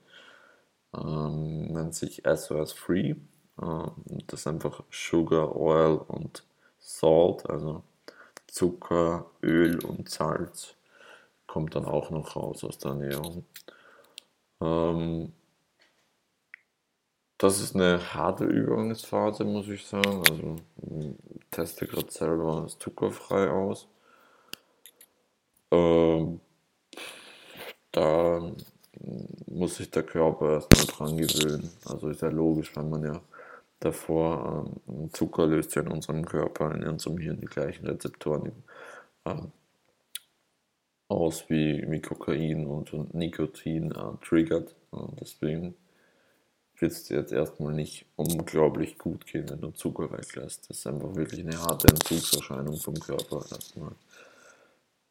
Ähm, 0.95 1.73
nennt 1.73 1.95
sich 1.95 2.23
SOS 2.25 2.73
Free. 2.73 3.15
Ähm, 3.61 3.93
das 4.27 4.41
ist 4.41 4.47
einfach 4.47 4.83
Sugar, 4.91 5.57
Oil 5.57 5.97
und 6.09 6.45
Salt, 6.79 7.49
also 7.49 7.83
Zucker, 8.47 9.27
Öl 9.43 9.83
und 9.85 10.11
Salz 10.11 10.75
kommt 11.47 11.75
dann 11.75 11.85
auch 11.85 12.11
noch 12.11 12.35
raus 12.35 12.65
aus 12.65 12.79
der 12.79 12.93
Ernährung. 12.93 13.45
Ähm, 14.61 15.33
das 17.43 17.61
ist 17.61 17.75
eine 17.75 17.99
harte 18.15 18.45
Übergangsphase, 18.45 19.45
muss 19.45 19.67
ich 19.69 19.85
sagen. 19.85 20.23
Also 20.31 20.57
teste 21.51 21.89
gerade 21.89 22.11
selber 22.11 22.63
das 22.63 22.79
zuckerfrei 22.79 23.51
aus. 23.51 23.89
Ähm, 25.73 26.41
da 27.91 28.53
muss 29.47 29.75
sich 29.75 29.91
der 29.91 30.05
Körper 30.05 30.53
erstmal 30.53 30.87
dran 30.87 31.17
gewöhnen. 31.17 31.69
Also 31.85 32.11
ist 32.11 32.23
ja 32.23 32.29
logisch, 32.29 32.77
wenn 32.77 32.89
man 32.89 33.03
ja 33.03 33.21
davor 33.81 34.67
ähm, 34.87 35.13
Zucker 35.13 35.47
löst 35.49 35.75
ja 35.75 35.83
in 35.83 35.89
unserem 35.89 36.25
Körper, 36.25 36.73
in 36.73 36.87
unserem 36.87 37.19
Hirn 37.19 37.41
die 37.41 37.47
gleichen 37.47 37.87
Rezeptoren 37.87 38.53
ähm, 39.25 39.51
aus 41.09 41.51
wie, 41.51 41.85
wie 41.91 42.01
Kokain 42.01 42.67
und, 42.67 42.93
und 42.93 43.15
Nikotin 43.15 43.91
äh, 43.91 44.25
triggert. 44.25 44.77
Und 44.93 45.21
deswegen 45.21 45.75
wird 46.83 46.93
es 46.93 47.05
dir 47.05 47.19
jetzt 47.19 47.33
erstmal 47.33 47.73
nicht 47.73 48.05
unglaublich 48.17 48.99
gut 48.99 49.25
gehen, 49.27 49.49
wenn 49.49 49.61
du 49.61 49.71
Zucker 49.71 50.11
weglässt. 50.11 50.69
Das 50.69 50.79
ist 50.79 50.87
einfach 50.87 51.15
wirklich 51.15 51.41
eine 51.41 51.57
harte 51.57 51.87
Entzugserscheinung 51.89 52.77
vom 52.77 52.95
Körper 52.95 53.45
erstmal. 53.51 53.93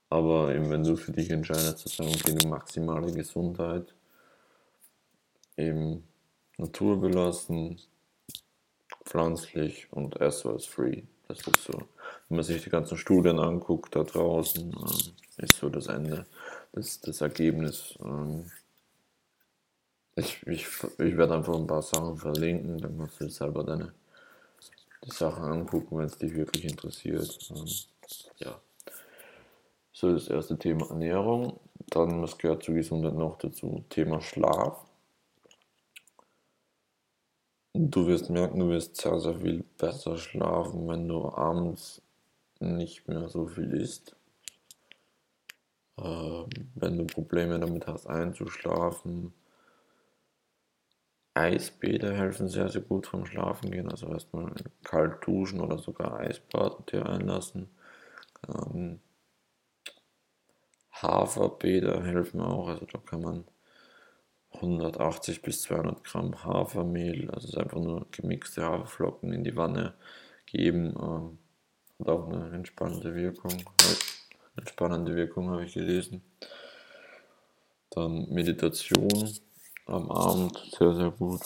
Aber 0.09 0.53
eben, 0.53 0.69
wenn 0.69 0.83
du 0.83 0.97
für 0.97 1.13
dich 1.13 1.29
entscheidest, 1.29 1.79
zu 1.79 1.87
sagen, 1.87 2.09
okay, 2.13 2.31
eine 2.31 2.49
maximale 2.49 3.13
Gesundheit, 3.13 3.93
eben 5.55 6.03
naturbelassen, 6.57 7.79
pflanzlich 9.05 9.87
und 9.91 10.15
SOS-free. 10.19 11.03
Das 11.29 11.39
ist 11.47 11.63
so. 11.63 11.73
Wenn 12.27 12.35
man 12.35 12.43
sich 12.43 12.61
die 12.61 12.69
ganzen 12.69 12.97
Studien 12.97 13.39
anguckt 13.39 13.95
da 13.95 14.03
draußen, 14.03 14.73
äh, 14.73 15.43
ist 15.45 15.55
so 15.55 15.69
das 15.69 15.87
Ende, 15.87 16.25
das, 16.73 16.99
das 16.99 17.21
Ergebnis. 17.21 17.97
Ähm, 18.03 18.51
ich, 20.15 20.45
ich, 20.47 20.67
ich 20.97 21.17
werde 21.17 21.35
einfach 21.35 21.55
ein 21.55 21.67
paar 21.67 21.81
Sachen 21.81 22.17
verlinken, 22.17 22.77
dann 22.77 22.97
kannst 22.97 23.21
du 23.21 23.29
selber 23.29 23.63
deine 23.63 23.93
die 25.03 25.11
Sachen 25.11 25.43
angucken, 25.43 25.97
wenn 25.97 26.05
es 26.05 26.17
dich 26.17 26.33
wirklich 26.35 26.65
interessiert. 26.65 27.37
Ähm, 27.49 27.65
ja. 28.37 28.61
So 29.91 30.13
das 30.13 30.27
erste 30.27 30.57
Thema 30.57 30.89
Ernährung. 30.89 31.59
Dann, 31.87 32.21
was 32.21 32.37
gehört 32.37 32.63
zur 32.63 32.75
Gesundheit 32.75 33.15
noch 33.15 33.37
dazu? 33.37 33.83
Thema 33.89 34.21
Schlaf. 34.21 34.85
Du 37.73 38.05
wirst 38.05 38.29
merken, 38.29 38.59
du 38.59 38.69
wirst 38.69 38.97
sehr, 38.97 39.19
sehr 39.19 39.39
viel 39.39 39.63
besser 39.77 40.17
schlafen, 40.17 40.87
wenn 40.87 41.07
du 41.07 41.29
abends 41.29 42.01
nicht 42.59 43.07
mehr 43.07 43.27
so 43.29 43.47
viel 43.47 43.73
isst. 43.73 44.15
Äh, 45.97 46.43
wenn 46.75 46.97
du 46.97 47.05
Probleme 47.05 47.59
damit 47.59 47.87
hast, 47.87 48.07
einzuschlafen. 48.07 49.33
Eisbäder 51.33 52.13
helfen 52.13 52.47
sehr, 52.49 52.69
sehr 52.69 52.81
gut 52.81 53.07
vom 53.07 53.25
Schlafen 53.25 53.71
gehen. 53.71 53.89
Also 53.89 54.07
erstmal 54.07 54.53
kalt 54.83 55.25
duschen 55.25 55.61
oder 55.61 55.77
sogar 55.77 56.19
Eisbad 56.19 56.91
dir 56.91 57.05
einlassen. 57.05 57.69
Ähm, 58.47 58.99
Haferbäder 60.91 62.03
helfen 62.03 62.41
auch. 62.41 62.67
Also 62.67 62.85
da 62.85 62.99
kann 62.99 63.21
man 63.21 63.45
180 64.53 65.41
bis 65.41 65.61
200 65.63 66.03
Gramm 66.03 66.43
Hafermehl, 66.43 67.31
also 67.31 67.57
einfach 67.57 67.79
nur 67.79 68.07
gemixte 68.11 68.63
Haferflocken 68.63 69.31
in 69.31 69.43
die 69.43 69.55
Wanne 69.55 69.93
geben. 70.45 70.93
Ähm, 71.01 71.37
hat 71.99 72.09
auch 72.09 72.27
eine 72.27 72.51
entspannende 72.53 73.15
Wirkung. 73.15 73.63
Entspannende 74.57 75.15
Wirkung 75.15 75.49
habe 75.49 75.63
ich 75.63 75.73
gelesen. 75.73 76.23
Dann 77.91 78.27
Meditation 78.29 79.29
am 79.85 80.11
Abend, 80.11 80.57
sehr, 80.77 80.93
sehr 80.93 81.11
gut. 81.11 81.41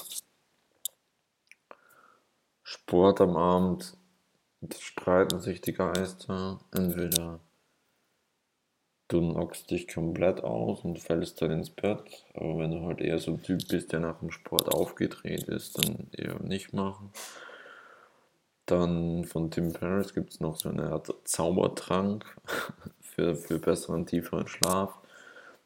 Sport 2.63 3.21
am 3.21 3.35
Abend, 3.37 3.97
streiten 4.79 5.39
sich 5.39 5.61
die 5.61 5.73
Geister. 5.73 6.59
Entweder 6.71 7.39
du 9.07 9.19
knockst 9.19 9.69
dich 9.69 9.87
komplett 9.87 10.43
aus 10.43 10.83
und 10.83 10.99
fällst 10.99 11.41
dann 11.41 11.51
ins 11.51 11.69
Bett. 11.69 12.25
Aber 12.33 12.57
wenn 12.57 12.71
du 12.71 12.85
halt 12.85 13.01
eher 13.01 13.19
so 13.19 13.31
ein 13.31 13.43
Typ 13.43 13.67
bist, 13.67 13.91
der 13.91 13.99
nach 13.99 14.19
dem 14.19 14.31
Sport 14.31 14.73
aufgedreht 14.73 15.43
ist, 15.43 15.77
dann 15.77 16.07
eher 16.11 16.39
nicht 16.41 16.73
machen. 16.73 17.11
Dann 18.65 19.25
von 19.25 19.51
Tim 19.51 19.71
Ferriss 19.71 20.13
gibt 20.13 20.31
es 20.33 20.39
noch 20.39 20.55
so 20.55 20.69
eine 20.69 20.91
Art 20.91 21.13
Zaubertrank 21.23 22.25
für, 22.99 23.35
für 23.35 23.59
besseren, 23.59 24.05
tieferen 24.05 24.47
Schlaf. 24.47 24.97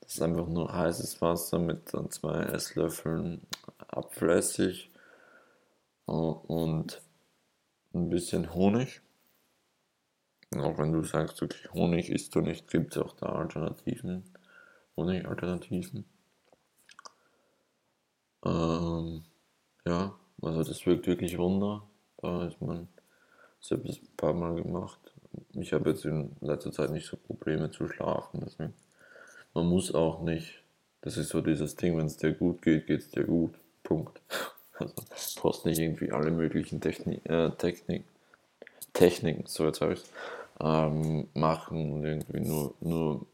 Das 0.10 0.16
ist 0.16 0.24
einfach 0.24 0.48
nur 0.48 0.74
heißes 0.74 1.22
Wasser 1.22 1.60
mit 1.60 1.94
dann 1.94 2.10
zwei 2.10 2.42
Esslöffeln 2.42 3.46
Apfelessig 3.90 4.90
und 6.08 7.02
ein 7.94 8.10
bisschen 8.10 8.52
Honig. 8.56 9.02
Auch 10.58 10.80
wenn 10.80 10.94
du 10.94 11.04
sagst, 11.04 11.44
okay, 11.44 11.70
Honig 11.76 12.10
isst 12.10 12.34
du 12.34 12.42
nicht, 12.42 12.72
gibt 12.72 12.96
es 12.96 13.04
auch 13.04 13.14
da 13.18 13.28
Alternativen, 13.28 14.24
Honig-Alternativen. 14.98 16.06
Ähm, 18.46 19.24
ja, 19.86 20.16
also 20.42 20.64
das 20.64 20.88
wirkt 20.88 21.06
wirklich 21.06 21.38
Wunder. 21.38 21.84
Da 22.18 22.48
ist 22.48 22.60
man, 22.60 22.88
ich 23.62 23.72
habe 23.72 23.84
das 23.84 23.98
ein 23.98 24.18
paar 24.18 24.34
Mal 24.34 24.56
gemacht. 24.56 25.14
Ich 25.52 25.72
habe 25.72 25.92
jetzt 25.92 26.04
in 26.04 26.36
letzter 26.42 26.72
Zeit 26.72 26.90
nicht 26.90 27.06
so 27.06 27.16
Probleme 27.16 27.70
zu 27.70 27.88
schlafen. 27.88 28.42
Deswegen. 28.44 28.74
Man 29.54 29.66
muss 29.68 29.94
auch 29.94 30.22
nicht, 30.22 30.62
das 31.02 31.18
ist 31.18 31.30
so 31.30 31.42
dieses 31.42 31.76
Ding, 31.76 31.98
wenn 31.98 32.06
es 32.06 32.18
dir 32.18 32.34
gut 32.34 32.62
geht, 32.62 32.88
geht 32.88 33.02
es 33.02 33.12
dir 33.12 33.24
gut. 33.24 33.54
Punkt. 33.84 34.22
Also 34.82 34.96
du 34.96 35.42
brauchst 35.42 35.66
nicht 35.66 35.78
irgendwie 35.78 36.10
alle 36.10 36.32
möglichen 36.32 36.80
Techni 36.80 37.20
äh, 37.26 37.50
Technik, 37.58 38.06
Techniken, 38.94 39.44
so 39.46 39.66
jetzt 39.66 39.82
habe 39.82 39.92
ich 39.92 40.04
ähm, 40.62 41.28
machen 41.34 41.92
und 41.92 42.06
irgendwie 42.06 42.40
nur, 42.40 42.74
nur 42.80 43.26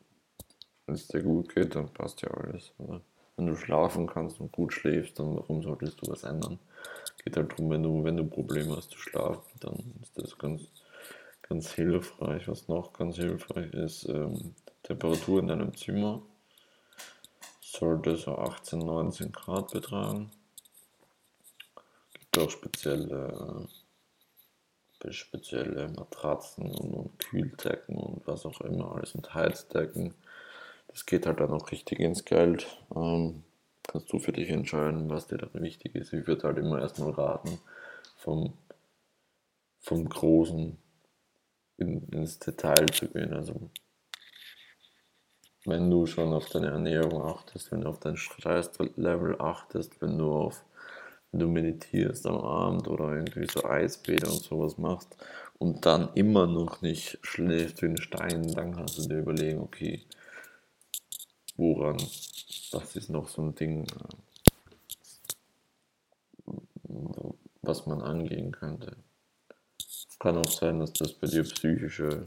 wenn 0.86 0.95
es 0.95 1.07
dir 1.07 1.22
gut 1.22 1.53
geht, 1.53 1.75
dann 1.75 1.89
passt 1.89 2.22
ja 2.22 2.29
alles. 2.29 2.72
Oder? 2.77 3.01
Wenn 3.38 3.48
du 3.48 3.55
schlafen 3.55 4.07
kannst 4.07 4.39
und 4.39 4.51
gut 4.51 4.74
schläfst, 4.74 5.19
dann 5.19 5.36
warum 5.36 5.62
solltest 5.62 6.01
du 6.01 6.12
was 6.12 6.24
ändern? 6.24 6.60
Geht 7.24 7.38
halt 7.38 7.51
darum, 7.51 7.69
wenn 7.69 7.84
du, 7.84 8.03
wenn 8.03 8.17
du 8.17 8.25
Probleme 8.25 8.75
hast 8.75 8.91
zu 8.91 9.00
schlafen, 9.00 9.51
dann 9.60 9.93
ist 10.01 10.17
das 10.17 10.38
ganz, 10.38 10.62
ganz 11.41 11.72
hilfreich. 11.74 12.48
Was 12.48 12.67
noch 12.67 12.93
ganz 12.93 13.15
hilfreich 13.17 13.74
ist, 13.74 14.07
ähm, 14.07 14.53
Temperatur 14.86 15.39
in 15.39 15.48
deinem 15.48 15.75
Zimmer 15.75 16.22
sollte 17.62 18.15
so 18.15 18.38
18, 18.38 18.80
19 18.80 19.32
Grad 19.32 19.72
betragen. 19.72 20.32
Gibt 22.13 22.38
auch 22.38 22.50
spezielle 22.50 23.68
spezielle 25.12 25.89
Matratzen 25.89 26.72
und, 26.72 26.94
und, 26.94 27.20
Kühldecken 27.20 27.96
und 27.96 28.25
was 28.27 28.46
auch 28.46 28.62
immer 28.62 28.96
alles 28.96 29.13
und 29.13 29.34
Heizdecken. 29.34 30.13
Das 30.88 31.06
geht 31.06 31.25
halt 31.25 31.39
dann 31.39 31.51
auch 31.51 31.72
richtig 31.72 32.00
ins 32.00 32.25
Geld. 32.25 32.65
Ähm, 32.96 33.44
kannst 33.84 34.12
du 34.12 34.20
für 34.20 34.32
dich 34.32 34.50
entscheiden, 34.50 35.10
was 35.10 35.27
dir 35.27 35.38
dann 35.38 35.62
wichtig 35.62 35.96
ist. 35.96 36.13
Ich 36.13 36.25
würde 36.27 36.44
halt 36.44 36.58
immer 36.58 36.80
erstmal 36.80 37.12
raten, 37.12 37.60
vom, 38.18 38.54
vom 39.80 40.08
Großen 40.08 40.77
in, 41.77 42.08
ins 42.10 42.39
Detail 42.39 42.86
zu 42.92 43.08
gehen. 43.08 43.34
Also 43.34 43.70
wenn 45.65 45.89
du 45.89 46.05
schon 46.05 46.34
auf 46.34 46.50
deine 46.50 46.67
Ernährung 46.67 47.22
achtest, 47.22 47.72
wenn 47.72 47.81
du 47.81 47.89
auf 47.89 48.00
dein 48.00 48.17
Stresslevel 48.17 49.39
achtest, 49.39 50.01
wenn 50.01 50.17
du 50.17 50.31
auf 50.31 50.63
wenn 51.36 51.39
du 51.41 51.48
meditierst 51.50 52.25
am 52.27 52.38
Abend 52.38 52.88
oder 52.88 53.13
irgendwie 53.13 53.45
so 53.45 53.65
Eisbäder 53.65 54.31
und 54.31 54.41
sowas 54.41 54.77
machst 54.77 55.17
und 55.57 55.86
dann 55.86 56.07
immer 56.13 56.48
noch 56.48 56.81
nicht 56.81 57.19
schläfst 57.24 57.81
wie 57.81 57.88
ein 57.88 57.98
Stein, 57.98 58.48
dann 58.53 58.74
kannst 58.74 58.98
du 58.98 59.01
dir 59.01 59.19
überlegen, 59.19 59.60
okay, 59.60 60.01
woran, 61.57 61.98
das 62.72 62.95
ist 62.95 63.10
noch 63.10 63.27
so 63.27 63.41
ein 63.41 63.53
Ding, 63.53 63.86
was 67.62 67.86
man 67.86 68.01
angehen 68.01 68.53
könnte. 68.53 68.95
Kann 70.19 70.38
auch 70.38 70.51
sein, 70.51 70.80
dass 70.80 70.93
das 70.93 71.12
bei 71.12 71.28
dir 71.28 71.43
psychische 71.43 72.23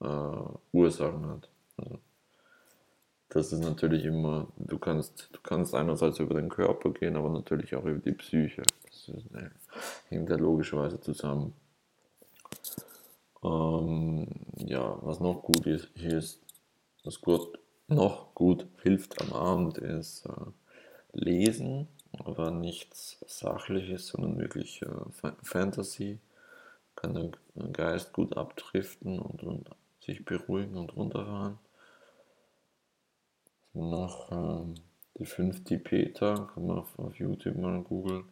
äh, 0.00 0.56
Ursachen 0.72 1.26
hat. 1.26 1.48
Also, 1.76 1.98
das 3.28 3.52
ist 3.52 3.60
natürlich 3.60 4.04
immer, 4.04 4.48
du 4.56 4.78
kannst, 4.78 5.28
du 5.32 5.38
kannst 5.42 5.74
einerseits 5.74 6.18
über 6.18 6.34
den 6.34 6.48
Körper 6.48 6.90
gehen, 6.90 7.16
aber 7.16 7.28
natürlich 7.28 7.74
auch 7.76 7.84
über 7.84 8.00
die 8.00 8.12
Psyche. 8.12 8.62
Das 8.82 9.08
ist, 9.08 9.30
ne, 9.30 9.52
hängt 10.08 10.28
ja 10.28 10.36
logischerweise 10.36 11.00
zusammen. 11.00 11.54
Ähm, 13.42 14.26
ja, 14.56 14.98
was 15.02 15.20
noch 15.20 15.42
gut 15.42 15.66
ist, 15.66 15.88
ist, 15.96 16.40
was 17.04 17.20
gut, 17.20 17.58
noch 17.88 18.34
gut 18.34 18.66
hilft 18.82 19.20
am 19.22 19.32
Abend, 19.32 19.78
ist 19.78 20.26
äh, 20.26 20.50
Lesen, 21.12 21.88
aber 22.18 22.50
nichts 22.50 23.24
Sachliches, 23.26 24.08
sondern 24.08 24.38
wirklich 24.38 24.82
äh, 24.82 25.32
Fantasy. 25.42 26.18
Kann 26.96 27.14
der 27.14 27.30
Geist 27.72 28.12
gut 28.12 28.36
abdriften 28.36 29.20
und, 29.20 29.42
und 29.42 29.70
sich 30.10 30.24
beruhigen 30.24 30.76
und 30.76 30.96
runterfahren 30.96 31.58
noch 33.72 34.30
ähm, 34.30 34.74
die 35.18 35.26
fünf 35.26 35.64
Tibeter, 35.64 36.50
kann 36.54 36.66
man 36.66 36.78
auf, 36.78 36.98
auf 36.98 37.18
YouTube 37.18 37.56
mal 37.56 37.82
googeln. 37.82 38.24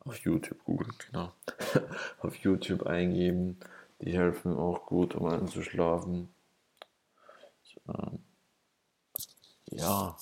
Auf 0.00 0.16
YouTube 0.18 0.64
googeln, 0.64 0.92
genau. 1.06 1.32
auf 2.20 2.34
YouTube 2.36 2.86
eingeben. 2.86 3.58
Die 4.00 4.12
helfen 4.12 4.56
auch 4.56 4.86
gut, 4.86 5.14
um 5.14 5.26
einzuschlafen. 5.26 6.28
Ähm, 7.88 8.18
ja. 9.66 10.16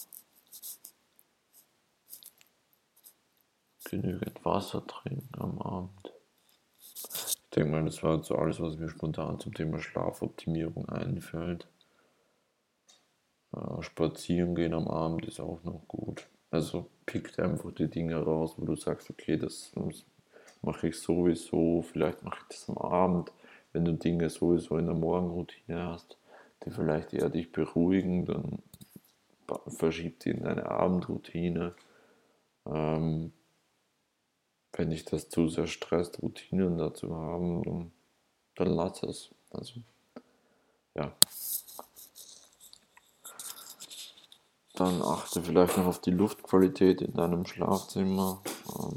Genügend 3.84 4.44
Wasser 4.44 4.86
trinken 4.86 5.40
am 5.40 5.60
Abend. 5.60 6.12
Ich 7.50 7.56
denke 7.56 7.72
mal, 7.72 7.84
das 7.84 8.00
war 8.04 8.22
so 8.22 8.36
alles, 8.36 8.60
was 8.60 8.76
mir 8.76 8.88
spontan 8.88 9.40
zum 9.40 9.52
Thema 9.52 9.80
Schlafoptimierung 9.80 10.88
einfällt. 10.88 11.66
Äh, 13.52 13.82
spazieren 13.82 14.54
gehen 14.54 14.72
am 14.72 14.86
Abend 14.86 15.26
ist 15.26 15.40
auch 15.40 15.64
noch 15.64 15.82
gut. 15.88 16.28
Also 16.52 16.88
pick 17.06 17.36
einfach 17.40 17.72
die 17.72 17.90
Dinge 17.90 18.22
raus, 18.22 18.54
wo 18.56 18.64
du 18.64 18.76
sagst, 18.76 19.10
okay, 19.10 19.36
das 19.36 19.72
mache 20.62 20.88
ich 20.88 21.00
sowieso, 21.00 21.82
vielleicht 21.82 22.22
mache 22.22 22.38
ich 22.42 22.56
das 22.56 22.68
am 22.68 22.78
Abend, 22.78 23.32
wenn 23.72 23.84
du 23.84 23.94
Dinge 23.94 24.30
sowieso 24.30 24.76
in 24.78 24.86
der 24.86 24.94
Morgenroutine 24.94 25.88
hast, 25.88 26.18
die 26.64 26.70
vielleicht 26.70 27.12
eher 27.14 27.30
dich 27.30 27.50
beruhigen, 27.50 28.26
dann 28.26 28.62
verschieb 29.66 30.20
die 30.20 30.30
in 30.30 30.44
deine 30.44 30.70
Abendroutine. 30.70 31.74
Ähm, 32.64 33.32
wenn 34.80 34.90
dich 34.90 35.04
das 35.04 35.28
zu 35.28 35.48
sehr 35.48 35.66
stresst, 35.66 36.22
Routinen 36.22 36.78
dazu 36.78 37.14
haben, 37.14 37.92
dann, 38.56 38.74
lass 38.74 39.02
es. 39.02 39.30
Also, 39.50 39.80
ja. 40.94 41.12
Dann 44.74 45.02
achte 45.02 45.42
vielleicht 45.42 45.76
noch 45.76 45.84
auf 45.84 46.00
die 46.00 46.12
Luftqualität 46.12 47.02
in 47.02 47.12
deinem 47.12 47.44
Schlafzimmer. 47.44 48.40
Ähm, 48.74 48.96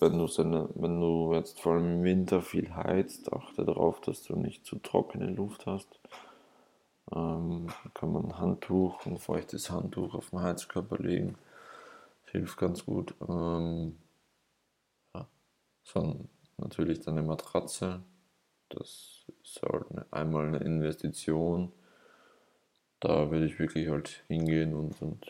wenn, 0.00 0.18
du 0.18 0.26
wenn 0.26 1.00
du 1.00 1.32
jetzt 1.32 1.60
vor 1.60 1.74
allem 1.74 1.98
im 1.98 2.02
Winter 2.02 2.42
viel 2.42 2.74
heizt, 2.74 3.32
achte 3.32 3.64
darauf, 3.64 4.00
dass 4.00 4.24
du 4.24 4.34
nicht 4.34 4.66
zu 4.66 4.80
trockene 4.80 5.26
Luft 5.26 5.66
hast. 5.66 6.00
Ähm, 7.14 7.68
kann 7.94 8.12
man 8.12 8.24
ein 8.24 8.38
Handtuch, 8.38 9.06
ein 9.06 9.18
feuchtes 9.18 9.70
Handtuch 9.70 10.14
auf 10.14 10.30
den 10.30 10.42
Heizkörper 10.42 10.98
legen. 10.98 11.38
Das 12.24 12.32
hilft 12.32 12.58
ganz 12.58 12.84
gut. 12.84 13.14
Ähm. 13.28 13.98
Dann 15.92 16.28
natürlich 16.56 17.00
deine 17.00 17.22
Matratze. 17.22 18.02
Das 18.70 19.24
ist 19.42 19.62
halt 19.62 19.90
eine, 19.90 20.06
einmal 20.10 20.46
eine 20.46 20.58
Investition 20.58 21.72
da 23.04 23.30
würde 23.30 23.44
ich 23.44 23.58
wirklich 23.58 23.90
halt 23.90 24.24
hingehen 24.28 24.72
und, 24.72 25.00
und 25.02 25.26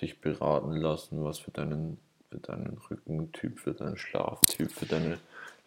dich 0.00 0.20
beraten 0.20 0.72
lassen, 0.72 1.24
was 1.24 1.38
für 1.38 1.50
deinen, 1.52 1.98
für 2.28 2.38
deinen 2.38 2.76
Rückentyp, 2.90 3.58
für 3.58 3.72
deinen 3.72 3.96
Schlaftyp, 3.96 4.70
für 4.70 4.84
deine 4.84 5.18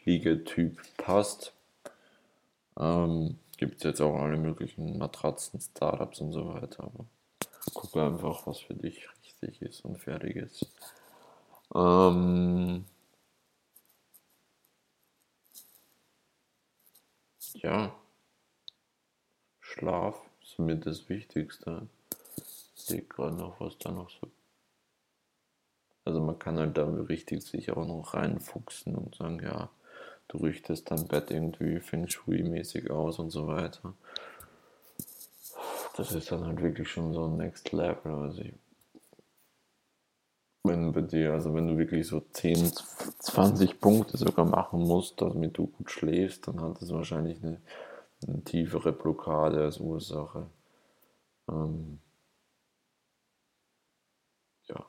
Liegetyp 0.06 0.80
passt. 0.97 1.54
Ähm, 2.80 3.39
Gibt 3.58 3.78
es 3.78 3.84
jetzt 3.84 4.02
auch 4.02 4.15
alle 4.21 4.38
möglichen 4.38 5.00
Matratzen, 5.00 5.60
Startups 5.60 6.21
und 6.21 6.32
so 6.32 6.54
weiter, 6.54 6.84
aber 6.84 7.06
gucke 7.73 8.04
einfach, 8.04 8.45
was 8.45 8.60
für 8.60 8.76
dich 8.76 9.08
richtig 9.17 9.62
ist 9.63 9.84
und 9.84 9.97
fertig 9.97 10.36
ist. 10.36 10.67
Ähm, 11.73 12.86
ja, 17.55 17.95
Schlaf 19.60 20.15
ist 20.41 20.60
mir 20.60 20.75
das 20.77 21.10
Wichtigste. 21.10 21.88
Ich 22.75 22.83
sehe 22.83 23.01
gerade 23.01 23.36
noch, 23.36 23.60
was 23.60 23.77
da 23.77 23.91
noch 23.91 24.10
so. 24.10 24.29
Also 26.05 26.21
man 26.21 26.39
kann 26.39 26.57
halt 26.57 26.77
da 26.77 26.86
richtig 26.86 27.43
sich 27.43 27.71
auch 27.71 27.86
noch 27.86 28.13
reinfuchsen 28.13 28.95
und 28.95 29.15
sagen, 29.15 29.41
ja, 29.43 29.69
du 30.29 30.38
richtest 30.38 30.89
dein 30.89 31.07
Bett 31.07 31.31
irgendwie 31.31 31.81
Feng 31.81 32.07
Shui-mäßig 32.07 32.89
aus 32.91 33.19
und 33.19 33.29
so 33.29 33.47
weiter. 33.47 33.93
das 35.97 36.13
ist 36.13 36.31
dann 36.31 36.45
halt 36.45 36.62
wirklich 36.62 36.89
schon 36.89 37.13
so 37.13 37.25
ein 37.25 37.38
Next 37.38 37.71
Level. 37.71 38.13
Also 38.13 38.41
ich, 38.41 38.53
wenn 40.63 40.91
bei 40.93 41.01
dir, 41.01 41.33
also 41.33 41.53
wenn 41.53 41.67
du 41.67 41.77
wirklich 41.77 42.07
so 42.07 42.21
10, 42.21 42.71
20 43.19 43.80
Punkte 43.80 44.17
sogar 44.17 44.45
machen 44.45 44.82
musst, 44.82 45.21
damit 45.21 45.58
du 45.58 45.67
gut 45.67 45.91
schläfst, 45.91 46.47
dann 46.47 46.62
hat 46.62 46.82
das 46.82 46.91
wahrscheinlich 46.91 47.43
eine, 47.43 47.62
eine 48.27 48.43
tiefere 48.43 48.93
Blockade 48.93 49.62
als 49.63 49.80
Ursache. 49.80 50.49
Ähm, 51.49 51.99
ja. 54.67 54.86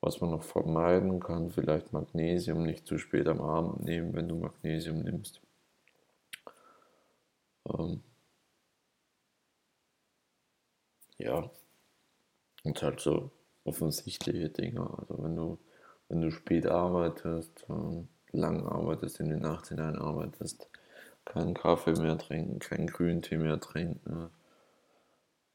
Was 0.00 0.20
man 0.20 0.30
noch 0.30 0.42
vermeiden 0.42 1.20
kann, 1.20 1.50
vielleicht 1.50 1.92
Magnesium 1.92 2.62
nicht 2.62 2.86
zu 2.86 2.98
spät 2.98 3.28
am 3.28 3.40
Abend 3.40 3.84
nehmen, 3.84 4.14
wenn 4.14 4.28
du 4.28 4.36
Magnesium 4.36 5.00
nimmst. 5.00 5.40
Ähm, 7.66 8.02
ja, 11.18 11.50
und 12.64 12.82
halt 12.82 13.00
so 13.00 13.30
offensichtliche 13.64 14.48
Dinge. 14.50 14.88
Also 14.98 15.22
wenn 15.22 15.36
du, 15.36 15.58
wenn 16.08 16.20
du 16.20 16.30
spät 16.30 16.66
arbeitest, 16.66 17.66
lang 18.32 18.66
arbeitest, 18.66 19.20
in 19.20 19.30
die 19.30 19.36
Nacht 19.36 19.68
hinein 19.68 19.98
arbeitest, 19.98 20.68
keinen 21.24 21.54
Kaffee 21.54 21.92
mehr 21.92 22.18
trinken, 22.18 22.58
keinen 22.58 22.86
Grüntee 22.86 23.36
mehr 23.36 23.60
trinken. 23.60 24.30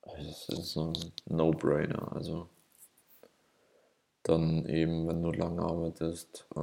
Das 0.02 0.50
ist 0.50 0.74
so 0.74 0.92
ein 0.92 1.12
No-Brainer. 1.26 2.14
Also 2.14 2.50
dann 4.24 4.66
eben, 4.68 5.08
wenn 5.08 5.22
du 5.22 5.32
lang 5.32 5.60
arbeitest, 5.60 6.48
äh, 6.56 6.60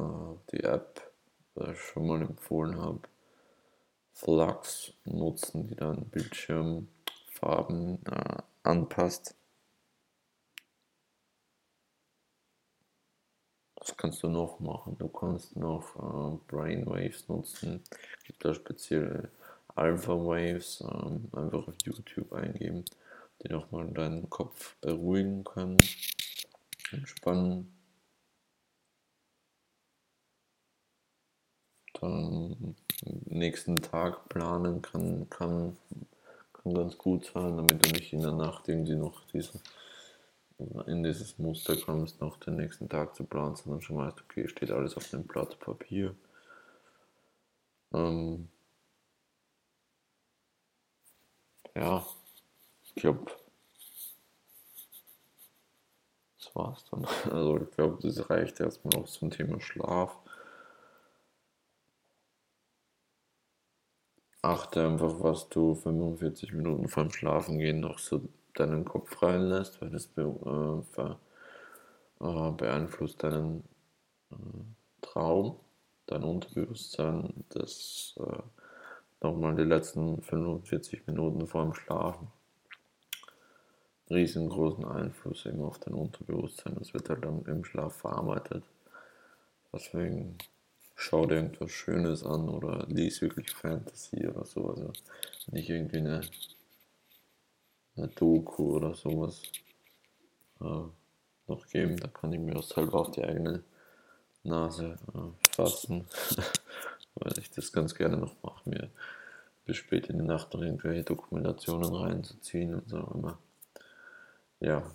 die 0.52 0.64
App, 0.64 1.10
die 1.56 1.70
ich 1.70 1.78
schon 1.78 2.06
mal 2.06 2.22
empfohlen 2.22 2.80
habe, 2.80 3.00
Flux 4.12 4.92
nutzen, 5.04 5.68
die 5.68 5.76
dann 5.76 6.06
Bildschirmfarben 6.06 8.04
äh, 8.06 8.42
anpasst. 8.62 9.34
Was 13.80 13.96
kannst 13.96 14.22
du 14.22 14.28
noch 14.28 14.60
machen? 14.60 14.96
Du 14.98 15.08
kannst 15.08 15.56
noch 15.56 15.96
äh, 15.96 16.38
Brainwaves 16.48 17.28
nutzen. 17.28 17.82
Es 18.18 18.24
gibt 18.24 18.44
da 18.44 18.52
spezielle 18.52 19.30
Alpha 19.74 20.12
Waves, 20.12 20.82
ähm, 20.82 21.28
einfach 21.32 21.66
auf 21.66 21.74
YouTube 21.84 22.30
eingeben, 22.34 22.84
die 23.42 23.48
nochmal 23.48 23.88
deinen 23.88 24.28
Kopf 24.28 24.76
beruhigen 24.82 25.44
können, 25.44 25.78
entspannen. 26.92 27.74
Dann 31.94 32.76
nächsten 33.26 33.76
Tag 33.76 34.28
planen 34.28 34.82
kann, 34.82 35.28
kann, 35.30 35.76
kann 36.52 36.74
ganz 36.74 36.98
gut 36.98 37.30
sein, 37.32 37.56
damit 37.56 37.84
du 37.84 37.90
nicht 37.92 38.12
in 38.12 38.20
der 38.20 38.32
Nacht 38.32 38.68
irgendwie 38.68 38.96
noch 38.96 39.24
diese 39.32 39.58
in 40.86 41.02
dieses 41.02 41.38
Muster 41.38 41.76
kommst, 41.76 42.20
noch 42.20 42.36
den 42.38 42.56
nächsten 42.56 42.88
Tag 42.88 43.14
zu 43.14 43.24
planen, 43.24 43.56
sondern 43.56 43.80
schon 43.82 43.96
weißt, 43.96 44.20
okay, 44.22 44.48
steht 44.48 44.70
alles 44.70 44.96
auf 44.96 45.08
dem 45.10 45.24
Blatt 45.24 45.58
Papier. 45.60 46.14
Ähm, 47.92 48.48
ja, 51.74 52.04
ich 52.84 52.94
glaube, 52.94 53.32
das 56.38 56.54
war's 56.56 56.84
dann. 56.90 57.06
Also 57.32 57.58
ich 57.58 57.70
glaube, 57.70 57.98
das 58.02 58.28
reicht 58.30 58.60
erstmal 58.60 58.96
auch 59.00 59.06
zum 59.06 59.30
Thema 59.30 59.60
Schlaf. 59.60 60.18
Achte 64.42 64.86
einfach, 64.86 65.20
was 65.22 65.48
du 65.48 65.74
45 65.74 66.52
Minuten 66.52 66.88
vorm 66.88 67.10
Schlafen 67.10 67.58
gehen 67.58 67.80
noch 67.80 67.98
so 67.98 68.20
deinen 68.54 68.84
Kopf 68.84 69.22
reinlässt, 69.22 69.80
weil 69.80 69.90
das 69.90 70.06
be 70.06 70.22
äh, 70.98 72.24
äh, 72.24 72.50
beeinflusst 72.52 73.22
deinen 73.22 73.64
äh, 74.30 74.36
Traum, 75.00 75.56
dein 76.06 76.22
Unterbewusstsein, 76.24 77.44
das 77.50 78.14
äh, 78.18 78.42
nochmal 79.22 79.56
die 79.56 79.62
letzten 79.62 80.22
45 80.22 81.06
Minuten 81.06 81.46
vor 81.46 81.64
dem 81.64 81.74
Schlafen 81.74 82.28
riesengroßen 84.10 84.84
Einfluss 84.84 85.46
eben 85.46 85.62
auf 85.62 85.78
dein 85.78 85.94
Unterbewusstsein. 85.94 86.74
Das 86.78 86.92
wird 86.92 87.08
halt 87.08 87.24
dann 87.24 87.44
im 87.46 87.64
Schlaf 87.64 87.94
verarbeitet. 87.94 88.64
Deswegen 89.72 90.36
schau 90.96 91.26
dir 91.26 91.36
irgendwas 91.36 91.70
Schönes 91.70 92.24
an 92.24 92.48
oder 92.48 92.86
lies 92.88 93.22
wirklich 93.22 93.50
Fantasy 93.50 94.26
oder 94.26 94.44
so. 94.44 94.68
Also 94.68 94.92
nicht 95.52 95.70
irgendwie 95.70 95.98
eine 95.98 96.22
eine 97.96 98.08
Doku 98.08 98.76
oder 98.76 98.94
sowas 98.94 99.42
äh, 100.60 100.82
noch 101.46 101.66
geben. 101.68 101.96
Da 101.96 102.08
kann 102.08 102.32
ich 102.32 102.40
mir 102.40 102.56
auch 102.56 102.62
selber 102.62 103.00
auf 103.00 103.10
die 103.10 103.24
eigene 103.24 103.62
Nase 104.42 104.96
äh, 105.14 105.54
fassen, 105.54 106.06
weil 107.14 107.38
ich 107.38 107.50
das 107.50 107.72
ganz 107.72 107.94
gerne 107.94 108.16
noch 108.16 108.34
mache, 108.42 108.68
mir 108.68 108.90
bis 109.64 109.76
spät 109.76 110.08
in 110.08 110.18
die 110.18 110.24
Nacht 110.24 110.54
noch 110.54 110.62
irgendwelche 110.62 111.04
Dokumentationen 111.04 111.94
reinzuziehen 111.94 112.74
und 112.74 112.88
so 112.88 112.98
immer. 113.14 113.38
Ja. 114.60 114.90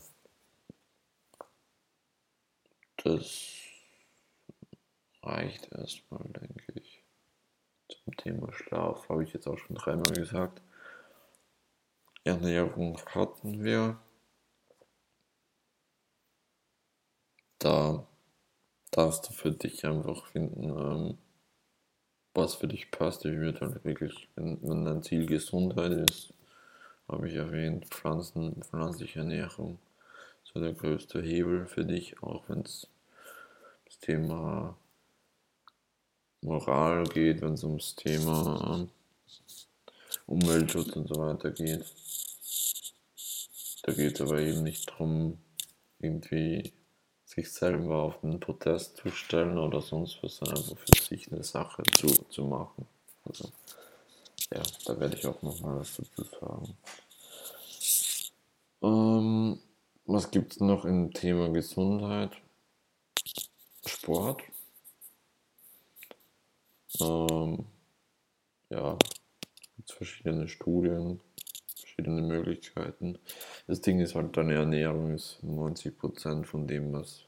Das 3.04 3.52
reicht 5.22 5.72
erstmal, 5.72 6.24
denke 6.24 6.74
ich. 6.74 7.04
Zum 7.88 8.18
Thema 8.18 8.52
Schlaf 8.54 9.08
habe 9.10 9.24
ich 9.24 9.34
jetzt 9.34 9.48
auch 9.48 9.58
schon 9.58 9.76
dreimal 9.76 10.14
gesagt. 10.14 10.62
Ernährung 12.26 13.00
hatten 13.14 13.64
wir. 13.64 13.98
Da 17.60 18.06
darfst 18.90 19.30
du 19.30 19.34
für 19.34 19.52
dich 19.52 19.86
einfach 19.86 20.26
finden, 20.28 20.64
ähm, 20.64 21.18
was 22.34 22.56
für 22.56 22.68
dich 22.68 22.90
passt. 22.90 23.26
Ich 23.26 23.38
würde 23.38 23.62
halt 23.62 23.86
wirklich, 23.86 24.28
wenn, 24.36 24.58
wenn 24.64 24.86
dein 24.86 25.04
Ziel 25.04 25.28
Gesundheit 25.28 25.92
ist, 25.92 26.34
habe 27.08 27.30
ich 27.30 27.36
erwähnt, 27.36 27.86
Pflanzen, 27.86 28.64
pflanzliche 28.64 29.20
Ernährung, 29.20 29.78
so 30.44 30.60
der 30.60 30.74
größte 30.74 31.22
Hebel 31.22 31.68
für 31.68 31.86
dich, 31.86 32.22
auch 32.24 32.50
wenn 32.50 32.62
es 32.62 32.88
das 33.86 34.00
Thema 34.00 34.76
Moral 36.42 37.04
geht, 37.04 37.42
wenn 37.42 37.54
es 37.54 37.64
ums 37.64 37.96
Thema 37.96 38.88
Umweltschutz 40.28 40.96
und 40.96 41.08
so 41.08 41.16
weiter 41.16 41.52
geht. 41.52 41.86
Da 43.84 43.94
geht 43.94 44.16
es 44.16 44.22
aber 44.22 44.40
eben 44.40 44.64
nicht 44.64 44.90
darum, 44.90 45.38
irgendwie 46.00 46.74
sich 47.26 47.52
selber 47.52 48.04
auf 48.04 48.22
den 48.22 48.40
Protest 48.40 48.98
zu 48.98 49.10
stellen 49.10 49.58
oder 49.58 49.82
sonst 49.82 50.22
was, 50.24 50.38
sondern 50.38 50.58
einfach 50.58 50.78
für 50.78 51.04
sich 51.04 51.32
eine 51.32 51.44
Sache 51.44 51.84
zu, 51.94 52.08
zu 52.08 52.46
machen. 52.46 52.88
Also, 53.26 53.50
ja, 54.54 54.62
da 54.86 55.00
werde 55.00 55.18
ich 55.18 55.26
auch 55.28 55.42
nochmal 55.42 55.80
was 55.80 55.98
dazu 55.98 56.24
sagen. 56.40 56.78
Ähm, 58.82 59.60
was 60.06 60.32
gibt 60.32 60.54
es 60.54 60.60
noch 60.60 60.86
im 60.86 61.12
Thema 61.14 61.50
Gesundheit? 61.50 62.32
Sport. 63.86 64.44
Ähm, 67.00 67.66
ja, 68.70 68.98
gibt 69.86 69.98
verschiedene 69.98 70.48
Studien, 70.48 71.20
verschiedene 71.78 72.22
Möglichkeiten. 72.22 73.18
Das 73.68 73.82
Ding 73.82 74.00
ist 74.00 74.16
halt, 74.16 74.36
deine 74.36 74.56
Ernährung 74.56 75.14
ist 75.14 75.40
90% 75.44 76.46
von 76.46 76.68
dem, 76.68 76.94
was 76.94 77.26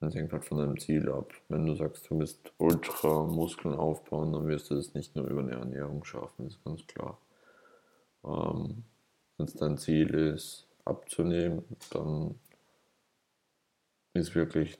das 0.00 0.16
hängt 0.16 0.32
halt 0.32 0.44
von 0.44 0.58
deinem 0.58 0.78
Ziel 0.80 1.08
ab. 1.10 1.32
Wenn 1.48 1.64
du 1.64 1.74
sagst, 1.76 2.10
du 2.10 2.18
willst 2.18 2.52
ultra 2.58 3.22
Muskeln 3.22 3.74
aufbauen, 3.74 4.32
dann 4.32 4.48
wirst 4.48 4.70
du 4.70 4.74
das 4.74 4.94
nicht 4.94 5.14
nur 5.14 5.28
über 5.28 5.42
eine 5.42 5.52
Ernährung 5.52 6.04
schaffen, 6.04 6.48
ist 6.48 6.62
ganz 6.64 6.84
klar. 6.88 7.18
Ähm, 8.24 8.84
Wenn 9.36 9.46
es 9.46 9.54
dein 9.54 9.78
Ziel 9.78 10.12
ist, 10.12 10.66
abzunehmen, 10.84 11.64
dann 11.90 12.34
ist 14.14 14.34
wirklich 14.34 14.76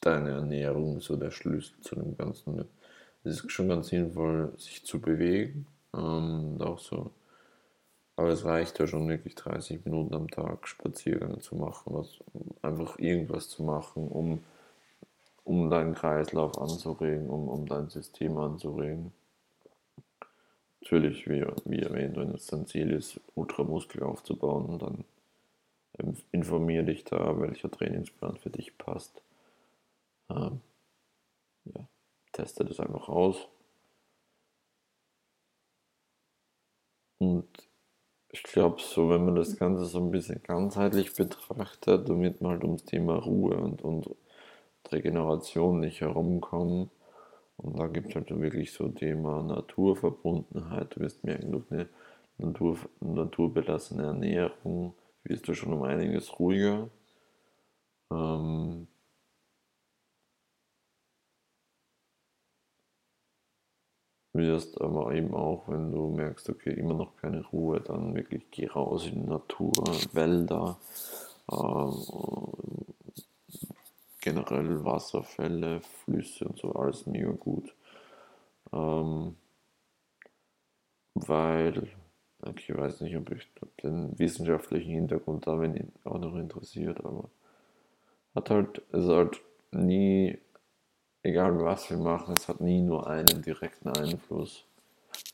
deine 0.00 0.30
Ernährung 0.30 1.00
so 1.00 1.16
der 1.16 1.32
Schlüssel 1.32 1.80
zu 1.80 1.96
dem 1.96 2.16
Ganzen. 2.16 2.64
Es 3.24 3.40
ist 3.40 3.52
schon 3.52 3.68
ganz 3.68 3.88
sinnvoll, 3.88 4.52
sich 4.58 4.84
zu 4.84 5.00
bewegen 5.00 5.66
ähm, 5.94 6.60
auch 6.60 6.78
so 6.78 7.10
aber 8.16 8.28
es 8.28 8.44
reicht 8.44 8.78
ja 8.78 8.86
schon 8.86 9.08
wirklich 9.08 9.34
30 9.34 9.84
Minuten 9.84 10.14
am 10.14 10.28
Tag 10.28 10.68
Spaziergänge 10.68 11.40
zu 11.40 11.56
machen, 11.56 11.94
was, 11.94 12.18
einfach 12.62 12.98
irgendwas 12.98 13.48
zu 13.48 13.64
machen, 13.64 14.08
um, 14.08 14.44
um 15.42 15.68
deinen 15.68 15.94
Kreislauf 15.94 16.56
anzuregen, 16.58 17.28
um, 17.28 17.48
um 17.48 17.66
dein 17.66 17.88
System 17.88 18.38
anzuregen. 18.38 19.12
Natürlich, 20.80 21.28
wie, 21.28 21.44
wie 21.64 21.80
erwähnt, 21.80 22.16
wenn 22.16 22.30
es 22.30 22.46
dein 22.46 22.66
Ziel 22.66 22.92
ist, 22.92 23.20
Ultramuskel 23.34 24.02
aufzubauen, 24.02 24.78
dann 24.78 25.04
informiere 26.30 26.84
dich 26.84 27.04
da, 27.04 27.40
welcher 27.40 27.70
Trainingsplan 27.70 28.36
für 28.36 28.50
dich 28.50 28.76
passt. 28.78 29.22
Ähm, 30.28 30.60
ja, 31.64 31.88
teste 32.34 32.64
das 32.64 32.80
einfach 32.80 33.08
aus. 33.08 33.48
Und 37.18 37.48
ich 38.30 38.42
glaube 38.42 38.80
so, 38.80 39.08
wenn 39.10 39.24
man 39.24 39.36
das 39.36 39.56
Ganze 39.56 39.84
so 39.86 39.98
ein 39.98 40.10
bisschen 40.10 40.42
ganzheitlich 40.42 41.14
betrachtet, 41.14 42.08
damit 42.08 42.40
man 42.40 42.52
halt 42.52 42.64
ums 42.64 42.84
Thema 42.84 43.16
Ruhe 43.16 43.56
und, 43.56 43.82
und 43.82 44.10
Regeneration 44.90 45.80
nicht 45.80 46.00
herumkommen. 46.00 46.90
Und 47.56 47.78
da 47.78 47.86
gibt 47.86 48.08
es 48.10 48.14
halt 48.16 48.30
wirklich 48.40 48.72
so 48.72 48.88
Thema 48.88 49.42
Naturverbundenheit. 49.42 50.96
Du 50.96 51.00
wirst 51.00 51.24
merken, 51.24 51.52
durch 51.52 51.70
eine 51.70 51.88
Natur, 52.38 52.76
naturbelassene 53.00 54.02
Ernährung 54.02 54.94
wirst 55.22 55.46
du 55.48 55.54
schon 55.54 55.72
um 55.72 55.84
einiges 55.84 56.38
ruhiger. 56.38 56.90
Ähm, 58.10 58.88
wirst, 64.34 64.80
aber 64.80 65.14
eben 65.14 65.32
auch, 65.34 65.68
wenn 65.68 65.92
du 65.92 66.10
merkst, 66.10 66.48
okay, 66.50 66.72
immer 66.72 66.94
noch 66.94 67.16
keine 67.16 67.44
Ruhe, 67.46 67.80
dann 67.80 68.14
wirklich 68.14 68.50
geh 68.50 68.66
raus 68.66 69.06
in 69.06 69.22
die 69.22 69.28
Natur, 69.28 69.72
Wälder, 70.12 70.76
äh, 71.50 71.90
generell 74.20 74.84
Wasserfälle, 74.84 75.80
Flüsse 75.80 76.46
und 76.46 76.58
so, 76.58 76.72
alles 76.72 77.06
mega 77.06 77.30
gut. 77.30 77.74
Ähm, 78.72 79.36
weil, 81.14 81.88
ich 82.56 82.76
weiß 82.76 83.02
nicht, 83.02 83.16
ob 83.16 83.30
ich 83.30 83.46
den 83.82 84.18
wissenschaftlichen 84.18 84.92
Hintergrund 84.92 85.46
da 85.46 85.52
auch 86.04 86.18
noch 86.18 86.34
interessiert, 86.34 87.04
aber 87.04 87.30
hat 88.34 88.50
halt, 88.50 88.82
es 88.90 89.04
ist 89.04 89.10
halt 89.10 89.40
nie 89.70 90.38
egal 91.24 91.58
was 91.60 91.90
wir 91.90 91.98
machen, 91.98 92.34
es 92.38 92.46
hat 92.46 92.60
nie 92.60 92.80
nur 92.80 93.08
einen 93.08 93.42
direkten 93.42 93.88
Einfluss. 93.88 94.64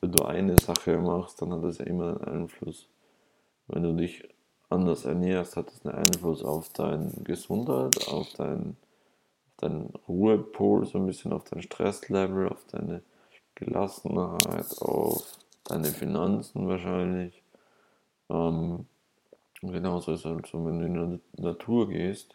Wenn 0.01 0.13
du 0.13 0.25
eine 0.25 0.57
Sache 0.59 0.97
machst, 0.97 1.43
dann 1.43 1.53
hat 1.53 1.65
es 1.65 1.79
ja 1.79 1.87
immer 1.87 2.21
einen 2.23 2.43
Einfluss. 2.43 2.89
Wenn 3.67 3.83
du 3.83 3.93
dich 3.93 4.27
anders 4.71 5.05
ernährst, 5.05 5.57
hat 5.57 5.71
es 5.71 5.85
einen 5.85 5.95
Einfluss 5.95 6.43
auf 6.43 6.71
deine 6.71 7.11
Gesundheit, 7.23 8.09
auf 8.09 8.33
deinen 8.35 8.77
dein 9.61 9.91
Ruhepol, 10.09 10.87
so 10.87 10.99
ein 10.99 11.07
bisschen 11.07 11.33
auf 11.33 11.45
dein 11.45 11.63
Stresslevel, 11.63 12.49
auf 12.49 12.65
deine 12.71 13.03
Gelassenheit, 13.55 14.79
auf 14.81 15.39
deine 15.65 15.89
Finanzen 15.89 16.67
wahrscheinlich. 16.67 17.43
Ähm, 18.31 18.87
genauso 19.61 20.13
ist 20.13 20.21
es 20.21 20.25
halt 20.25 20.47
so, 20.47 20.65
wenn 20.65 20.79
du 20.79 20.87
in 20.87 21.21
die 21.37 21.43
Natur 21.43 21.89
gehst, 21.89 22.35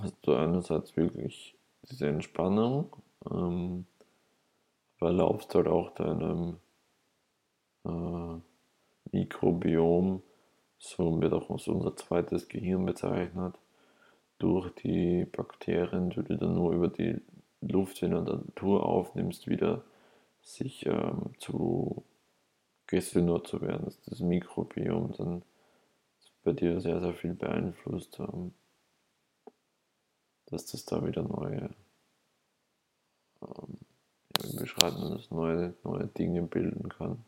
hast 0.00 0.16
du 0.22 0.34
einerseits 0.34 0.96
wirklich 0.96 1.56
diese 1.82 2.08
Entspannung, 2.08 2.96
ähm, 3.30 3.86
weil 4.98 5.14
laufst 5.14 5.54
halt 5.54 5.68
auch 5.68 5.94
deinem 5.94 6.58
äh, 7.84 8.40
Mikrobiom, 9.12 10.22
so 10.78 11.20
wird 11.20 11.32
auch 11.32 11.48
unser 11.48 11.96
zweites 11.96 12.48
Gehirn 12.48 12.84
bezeichnet, 12.86 13.58
durch 14.38 14.70
die 14.76 15.24
Bakterien, 15.24 16.10
die 16.10 16.22
du 16.22 16.36
dann 16.36 16.54
nur 16.54 16.72
über 16.72 16.88
die 16.88 17.20
Luft 17.60 18.02
in 18.02 18.12
der 18.12 18.22
Natur 18.22 18.86
aufnimmst, 18.86 19.48
wieder 19.48 19.82
sich 20.42 20.86
ähm, 20.86 21.32
zu 21.38 22.04
gesünder 22.86 23.42
zu 23.44 23.60
werden, 23.60 23.84
dass 23.84 24.00
das 24.02 24.20
Mikrobiom 24.20 25.12
dann 25.18 25.42
bei 26.44 26.52
dir 26.52 26.80
sehr, 26.80 27.00
sehr 27.00 27.14
viel 27.14 27.34
beeinflusst. 27.34 28.18
Ähm, 28.20 28.52
dass 30.50 30.66
das 30.66 30.84
da 30.84 31.06
wieder 31.06 31.22
neue, 31.22 31.70
ähm, 33.42 33.78
wie 34.42 34.56
beschreibt 34.56 34.98
man 34.98 35.12
das, 35.12 35.30
neue, 35.30 35.74
neue 35.84 36.06
Dinge 36.06 36.42
bilden 36.42 36.88
kann, 36.88 37.24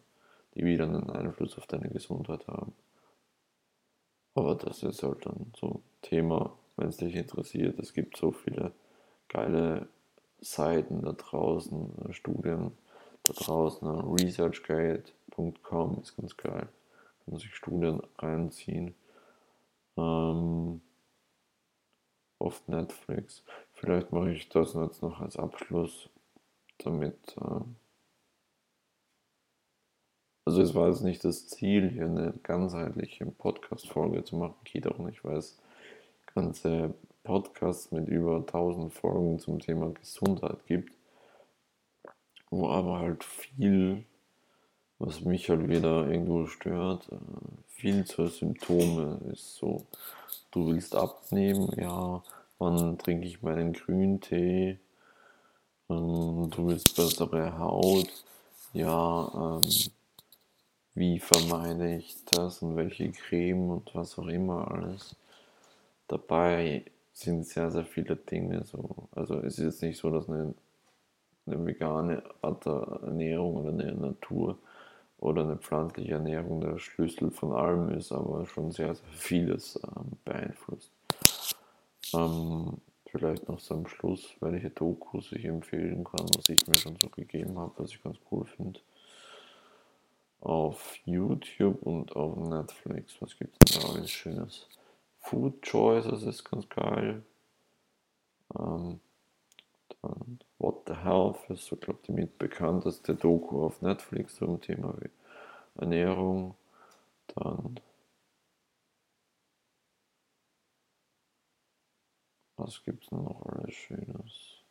die 0.55 0.65
wieder 0.65 0.85
einen 0.85 1.11
Einfluss 1.11 1.59
auf 1.59 1.67
deine 1.67 1.91
Gesundheit 1.91 2.47
haben. 2.49 2.73
Aber 4.35 4.55
das 4.55 4.83
ist 4.83 5.03
halt 5.03 5.27
dann 5.27 5.53
so 5.59 5.83
Thema, 6.03 6.57
wenn 6.77 6.89
es 6.89 6.97
dich 6.97 7.15
interessiert. 7.15 7.79
Es 7.79 7.93
gibt 7.93 8.17
so 8.17 8.33
viele 8.33 8.73
geile 9.29 9.89
Seiten 10.41 11.03
da 11.03 11.13
draußen, 11.13 12.09
äh, 12.09 12.13
Studien 12.13 12.73
da 13.25 13.33
draußen. 13.35 13.87
Researchgate.com 13.87 16.01
ist 16.03 16.17
ganz 16.17 16.37
geil. 16.37 16.69
Kann 17.25 17.27
man 17.27 17.39
sich 17.39 17.55
Studien 17.55 18.01
reinziehen. 18.19 18.95
Ähm, 19.97 20.81
auf 22.41 22.67
Netflix. 22.67 23.43
Vielleicht 23.75 24.13
mache 24.13 24.33
ich 24.33 24.49
das 24.49 24.75
jetzt 24.75 25.03
noch 25.03 25.21
als 25.21 25.37
Abschluss, 25.37 26.09
damit. 26.79 27.37
Äh 27.37 27.61
also, 30.47 30.63
es 30.63 30.75
war 30.75 30.89
jetzt 30.89 31.03
nicht 31.03 31.23
das 31.25 31.47
Ziel, 31.49 31.91
hier 31.91 32.07
eine 32.07 32.35
ganzheitliche 32.43 33.27
Podcast-Folge 33.27 34.25
zu 34.25 34.37
machen. 34.37 34.57
Geht 34.65 34.89
auch 34.89 34.99
nicht, 34.99 35.23
weil 35.25 35.37
es 35.37 35.59
ganze 36.35 36.95
Podcasts 37.23 37.93
mit 37.93 38.09
über 38.09 38.37
1000 38.37 38.93
Folgen 38.93 39.39
zum 39.39 39.59
Thema 39.61 39.91
Gesundheit 39.91 40.67
gibt, 40.67 40.95
wo 42.51 42.69
aber 42.69 42.99
halt 42.99 43.23
viel, 43.23 44.05
was 44.99 45.21
mich 45.21 45.49
halt 45.51 45.69
wieder 45.69 46.09
irgendwo 46.11 46.47
stört, 46.47 47.09
äh, 47.13 47.17
viel 47.69 48.05
zur 48.05 48.29
Symptome 48.29 49.21
ist 49.33 49.57
so 49.57 49.87
du 50.51 50.69
willst 50.69 50.95
abnehmen, 50.95 51.73
ja, 51.77 52.23
wann 52.59 52.99
trinke 52.99 53.27
ich 53.27 53.43
meinen 53.43 53.73
Grüntee? 53.73 54.79
Ähm, 55.89 56.51
du 56.51 56.69
willst 56.69 56.97
bessere 56.97 57.59
Haut, 57.59 58.09
ja, 58.73 59.31
ähm, 59.35 59.71
wie 60.95 61.19
vermeide 61.19 61.97
ich 61.97 62.17
das 62.27 62.63
und 62.63 62.77
welche 62.77 63.11
Creme 63.13 63.71
und 63.71 63.95
was 63.95 64.19
auch 64.19 64.29
immer 64.29 64.71
alles. 64.71 65.17
Dabei 66.09 66.85
sind 67.13 67.47
sehr, 67.47 67.71
sehr 67.71 67.85
viele 67.85 68.17
Dinge 68.17 68.65
so. 68.65 69.09
Also 69.13 69.37
es 69.39 69.59
ist 69.59 69.65
jetzt 69.65 69.83
nicht 69.83 69.99
so, 69.99 70.11
dass 70.11 70.29
eine, 70.29 70.55
eine 71.47 71.67
vegane 71.67 72.23
Art 72.43 72.67
der 72.67 73.01
Ernährung 73.03 73.57
oder 73.57 73.71
eine 73.71 73.93
Natur 73.93 74.59
oder 75.21 75.43
eine 75.43 75.57
pflanzliche 75.57 76.15
Ernährung 76.15 76.61
der 76.61 76.79
Schlüssel 76.79 77.31
von 77.31 77.53
allem 77.53 77.91
ist, 77.91 78.11
aber 78.11 78.47
schon 78.47 78.73
sehr, 78.73 78.95
sehr 78.95 79.09
vieles 79.13 79.79
ähm, 79.85 80.13
beeinflusst. 80.25 80.91
Ähm, 82.15 82.79
vielleicht 83.07 83.49
noch 83.49 83.61
zum 83.61 83.87
Schluss, 83.87 84.35
welche 84.41 84.71
Dokus 84.71 85.31
ich 85.33 85.45
empfehlen 85.45 86.05
kann, 86.05 86.27
was 86.37 86.49
ich 86.49 86.67
mir 86.67 86.77
schon 86.77 86.97
so 87.01 87.09
gegeben 87.09 87.59
habe, 87.59 87.73
was 87.77 87.91
ich 87.91 88.03
ganz 88.03 88.17
cool 88.31 88.47
finde. 88.47 88.81
Auf 90.41 90.97
YouTube 91.05 91.83
und 91.83 92.17
auf 92.17 92.37
Netflix, 92.37 93.21
was 93.21 93.37
gibt 93.39 93.55
es 93.63 93.75
denn 93.75 93.83
da 93.83 93.95
alles 93.95 94.11
Schönes? 94.11 94.69
Food 95.19 95.61
Choices 95.61 96.23
ist 96.23 96.45
ganz 96.45 96.67
geil. 96.71 97.23
Ähm, 98.59 99.01
dann 100.03 100.41
What 100.59 100.83
the 100.87 100.95
Health 100.95 101.39
ist 101.49 101.65
so, 101.67 101.77
glaube 101.77 102.01
ich, 102.01 102.07
die 102.07 102.13
mitbekannteste 102.13 103.15
Doku 103.15 103.65
auf 103.65 103.81
Netflix 103.81 104.37
zum 104.37 104.61
Thema 104.61 104.95
Ernährung. 105.75 106.55
Dann 107.29 107.81
was 112.57 112.85
gibt 112.85 113.05
es 113.05 113.11
noch 113.11 113.47
alles 113.47 113.75
Schönes? 113.75 114.63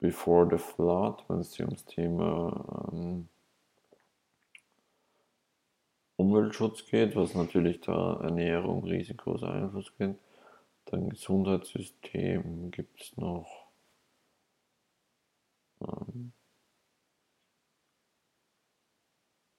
Before 0.00 0.48
the 0.50 0.58
Flood, 0.58 1.24
wenn 1.28 1.38
es 1.38 1.54
hier 1.54 1.66
ums 1.66 1.84
Thema 1.84 2.90
ähm, 2.92 3.28
Umweltschutz 6.16 6.84
geht, 6.86 7.14
was 7.16 7.34
natürlich 7.34 7.80
da 7.80 8.20
Ernährung 8.22 8.84
riesengroßer 8.84 9.50
Einfluss 9.50 9.96
gibt. 9.96 10.23
Dann 10.86 11.10
Gesundheitssystem 11.10 12.70
gibt 12.70 13.00
es 13.00 13.16
noch. 13.16 13.68
Ähm, 15.80 16.32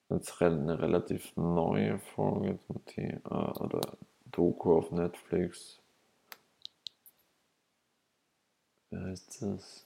jetzt 0.09 0.41
eine 0.41 0.79
relativ 0.79 1.35
neue 1.35 1.99
Folge 1.99 2.59
zum 2.67 2.85
Thema 2.85 3.59
oder 3.59 3.97
Doku 4.25 4.77
auf 4.77 4.91
Netflix. 4.91 5.81
Wie 8.89 8.97
heißt 8.97 9.41
das? 9.41 9.85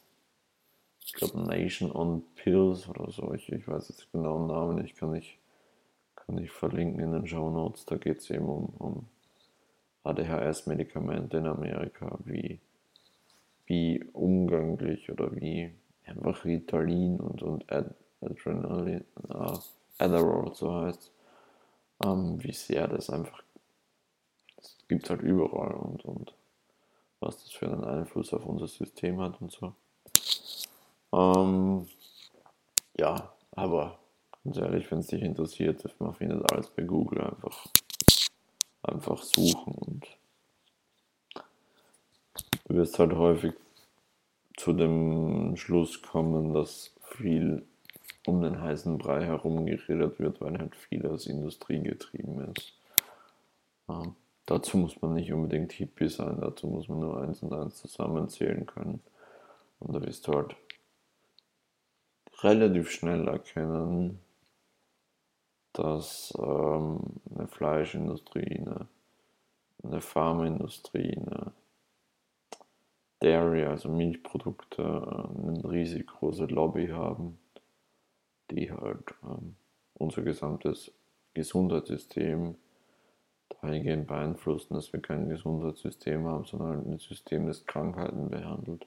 Ich 1.06 1.14
glaube 1.14 1.42
Nation 1.42 1.92
on 1.92 2.24
Pills 2.36 2.88
oder 2.88 3.12
so. 3.12 3.34
Ich, 3.34 3.52
ich 3.52 3.68
weiß 3.68 3.90
jetzt 3.90 4.12
genau 4.12 4.38
den 4.38 4.48
Namen, 4.48 4.86
ich 4.86 4.96
kann 4.96 5.12
nicht, 5.12 5.40
kann 6.16 6.36
nicht 6.36 6.52
verlinken 6.52 7.00
in 7.00 7.12
den 7.14 7.28
Show 7.28 7.50
Notes. 7.50 7.86
Da 7.86 7.98
geht 7.98 8.20
es 8.20 8.30
eben 8.30 8.48
um, 8.48 8.66
um 8.78 9.10
ADHS-Medikamente 10.04 11.38
in 11.38 11.48
Amerika, 11.48 12.18
wie, 12.26 12.60
wie 13.66 14.04
umgänglich 14.14 15.12
oder 15.12 15.36
wie 15.36 15.74
einfach 16.06 16.46
Ritalin 16.46 17.20
und, 17.20 17.42
und 17.42 17.72
Ad 17.72 17.94
Adrenalin, 18.22 19.06
äh, 19.30 19.58
Adderall, 19.98 20.54
so 20.54 20.74
heißt 20.74 21.12
ähm, 22.04 22.42
wie 22.44 22.52
sehr 22.52 22.88
das 22.88 23.10
einfach, 23.10 23.42
das 24.58 24.76
gibt 24.88 25.04
es 25.04 25.10
halt 25.10 25.22
überall 25.22 25.74
und, 25.74 26.04
und 26.06 26.34
was 27.20 27.44
das 27.44 27.52
für 27.52 27.68
einen 27.68 27.84
Einfluss 27.84 28.34
auf 28.34 28.46
unser 28.46 28.68
System 28.68 29.20
hat 29.22 29.42
und 29.42 29.52
so. 29.52 29.74
Ähm, 31.12 31.88
ja, 32.98 33.34
Aber 33.52 34.00
ganz 34.44 34.58
ehrlich, 34.58 34.90
wenn 34.92 35.00
es 35.00 35.08
dich 35.08 35.22
interessiert, 35.22 35.84
man 36.00 36.14
findet 36.14 36.52
alles 36.52 36.70
bei 36.70 36.84
Google 36.84 37.22
einfach, 37.22 37.68
einfach 38.84 39.22
suchen 39.22 39.74
und 39.74 40.06
du 42.66 42.76
wirst 42.76 42.98
halt 43.00 43.14
häufig 43.14 43.54
zu 44.58 44.74
dem 44.74 45.56
Schluss 45.58 46.02
kommen, 46.02 46.54
dass 46.54 46.94
viel 47.02 47.66
um 48.26 48.42
den 48.42 48.62
heißen 48.62 48.98
Brei 48.98 49.26
herum 49.26 49.66
geredet 49.66 50.20
wird, 50.20 50.42
weil 50.42 50.58
halt 50.58 50.76
viel 50.76 51.06
aus 51.08 51.26
Industrie 51.26 51.82
getrieben 51.82 52.54
ist. 52.54 52.74
Ähm, 53.90 54.16
dazu 54.46 54.78
muss 54.78 55.02
man 55.02 55.14
nicht 55.14 55.32
unbedingt 55.32 55.72
Hippie 55.72 56.10
sein, 56.10 56.38
dazu 56.40 56.68
muss 56.68 56.88
man 56.88 57.00
nur 57.00 57.22
eins 57.22 57.42
und 57.42 57.54
eins 57.54 57.78
zusammenzählen 57.78 58.66
können. 58.66 59.02
Und 59.80 59.96
da 59.96 60.06
wirst 60.06 60.28
du 60.28 60.34
halt 60.34 60.56
relativ 62.42 62.92
schnell 62.92 63.28
erkennen, 63.28 64.20
dass 65.80 66.34
ähm, 66.38 67.00
eine 67.34 67.48
Fleischindustrie, 67.48 68.60
eine, 68.60 68.88
eine 69.82 70.02
Pharmaindustrie, 70.02 71.18
eine 71.18 71.54
Dairy, 73.22 73.64
also 73.64 73.88
Milchprodukte, 73.90 74.84
eine 74.84 75.64
riesig 75.64 76.08
große 76.08 76.46
Lobby 76.46 76.88
haben, 76.88 77.40
die 78.52 78.70
halt 78.72 79.14
ähm, 79.24 79.56
unser 79.94 80.22
gesamtes 80.22 80.92
Gesundheitssystem 81.34 82.56
dahingehend 83.62 84.08
beeinflussen, 84.08 84.74
dass 84.74 84.92
wir 84.92 85.02
kein 85.02 85.30
Gesundheitssystem 85.30 86.26
haben, 86.28 86.44
sondern 86.44 86.92
ein 86.92 87.00
System, 87.00 87.48
das 87.48 87.66
Krankheiten 87.66 88.30
behandelt. 88.30 88.86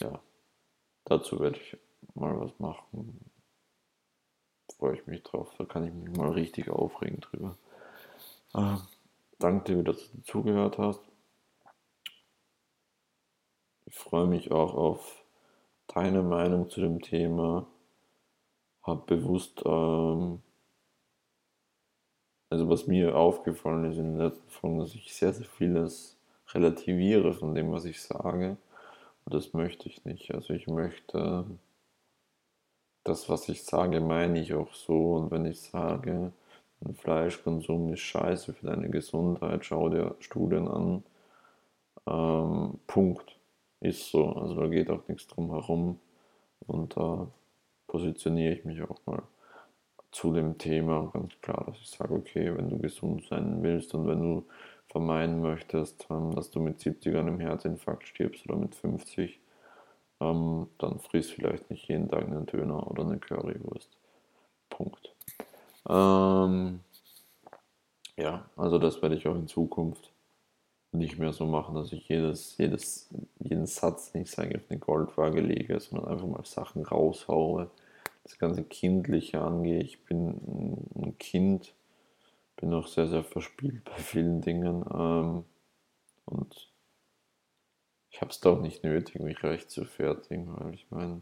Ja, 0.00 0.18
dazu 1.04 1.38
werde 1.38 1.58
ich 1.58 1.76
mal 2.14 2.38
was 2.40 2.58
machen. 2.58 3.30
Freue 4.72 4.94
ich 4.94 5.06
mich 5.06 5.22
drauf. 5.22 5.52
Da 5.58 5.64
kann 5.64 5.84
ich 5.84 5.92
mich 5.92 6.16
mal 6.16 6.30
richtig 6.30 6.70
aufregen 6.70 7.20
drüber. 7.20 7.56
Äh, 8.54 8.76
danke 9.38 9.74
dir, 9.74 9.82
dass 9.82 10.10
du 10.12 10.22
zugehört 10.22 10.78
hast. 10.78 11.00
Ich 13.86 13.94
freue 13.94 14.26
mich 14.26 14.50
auch 14.50 14.74
auf 14.74 15.24
deine 15.86 16.22
Meinung 16.22 16.70
zu 16.70 16.80
dem 16.80 17.00
Thema. 17.02 17.66
Hab 18.82 19.06
bewusst, 19.06 19.62
ähm, 19.64 20.42
also 22.50 22.68
was 22.68 22.86
mir 22.86 23.16
aufgefallen 23.16 23.90
ist 23.90 23.98
in 23.98 24.12
den 24.12 24.18
letzten 24.18 24.48
Folgen, 24.50 24.78
dass 24.78 24.94
ich 24.94 25.14
sehr, 25.14 25.32
sehr 25.32 25.46
vieles 25.46 26.16
relativiere 26.52 27.32
von 27.32 27.54
dem, 27.54 27.72
was 27.72 27.84
ich 27.84 28.02
sage. 28.02 28.56
Und 29.24 29.34
das 29.34 29.52
möchte 29.52 29.88
ich 29.88 30.04
nicht. 30.04 30.34
Also 30.34 30.52
ich 30.54 30.66
möchte 30.66 31.46
das, 33.04 33.28
was 33.28 33.48
ich 33.48 33.62
sage, 33.64 34.00
meine 34.00 34.40
ich 34.40 34.54
auch 34.54 34.72
so. 34.74 35.14
Und 35.14 35.30
wenn 35.30 35.46
ich 35.46 35.60
sage, 35.60 36.32
ein 36.84 36.94
Fleischkonsum 36.94 37.92
ist 37.92 38.00
scheiße 38.00 38.54
für 38.54 38.66
deine 38.66 38.90
Gesundheit, 38.90 39.64
schau 39.64 39.88
dir 39.88 40.16
Studien 40.20 40.68
an. 40.68 41.04
Ähm, 42.06 42.80
Punkt. 42.86 43.38
Ist 43.80 44.10
so. 44.10 44.30
Also 44.30 44.54
da 44.56 44.66
geht 44.68 44.90
auch 44.90 45.06
nichts 45.08 45.26
drum 45.26 45.50
herum. 45.50 46.00
Und 46.66 46.96
da 46.96 47.28
positioniere 47.86 48.54
ich 48.54 48.64
mich 48.64 48.82
auch 48.82 48.98
mal 49.06 49.22
zu 50.10 50.32
dem 50.32 50.58
Thema 50.58 51.10
ganz 51.12 51.32
klar, 51.42 51.64
dass 51.66 51.76
ich 51.80 51.90
sage, 51.90 52.14
okay, 52.14 52.56
wenn 52.56 52.70
du 52.70 52.78
gesund 52.78 53.24
sein 53.28 53.62
willst 53.62 53.94
und 53.94 54.06
wenn 54.06 54.20
du 54.20 54.44
vermeiden 54.88 55.42
möchtest, 55.42 56.06
ähm, 56.10 56.34
dass 56.34 56.50
du 56.50 56.60
mit 56.60 56.80
70 56.80 57.14
an 57.16 57.26
einem 57.26 57.40
Herzinfarkt 57.40 58.06
stirbst 58.06 58.48
oder 58.48 58.56
mit 58.56 58.74
50, 58.74 59.40
ähm, 60.20 60.68
dann 60.78 60.98
frisst 61.00 61.32
vielleicht 61.32 61.70
nicht 61.70 61.88
jeden 61.88 62.08
Tag 62.08 62.24
einen 62.24 62.46
Döner 62.46 62.90
oder 62.90 63.04
eine 63.04 63.18
Currywurst. 63.18 63.90
Punkt. 64.70 65.14
Ähm, 65.88 66.80
ja, 68.16 68.48
also 68.56 68.78
das 68.78 69.02
werde 69.02 69.16
ich 69.16 69.26
auch 69.26 69.34
in 69.34 69.48
Zukunft 69.48 70.10
nicht 70.92 71.18
mehr 71.18 71.32
so 71.32 71.44
machen, 71.46 71.74
dass 71.74 71.92
ich 71.92 72.08
jedes, 72.08 72.56
jedes, 72.56 73.08
jeden 73.40 73.66
Satz, 73.66 74.12
den 74.12 74.22
ich 74.22 74.30
sage, 74.30 74.56
auf 74.56 74.70
eine 74.70 74.78
Goldwaage 74.78 75.40
lege, 75.40 75.80
sondern 75.80 76.08
einfach 76.08 76.26
mal 76.26 76.44
Sachen 76.44 76.84
raushaue, 76.84 77.70
das 78.22 78.38
ganze 78.38 78.62
Kindliche 78.62 79.40
angehe. 79.40 79.80
Ich 79.80 80.04
bin 80.04 80.80
ein 80.96 81.18
Kind, 81.18 81.74
bin 82.56 82.72
auch 82.72 82.86
sehr, 82.86 83.08
sehr 83.08 83.24
verspielt 83.24 83.84
bei 83.84 83.96
vielen 83.96 84.40
Dingen 84.40 84.84
ähm, 84.94 85.44
und 86.26 86.73
ich 88.14 88.20
habe 88.20 88.30
es 88.30 88.38
doch 88.38 88.60
nicht 88.60 88.84
nötig, 88.84 89.20
mich 89.20 89.42
recht 89.42 89.72
zu 89.72 89.84
fertigen, 89.84 90.46
weil 90.56 90.72
ich 90.72 90.86
meine, 90.88 91.20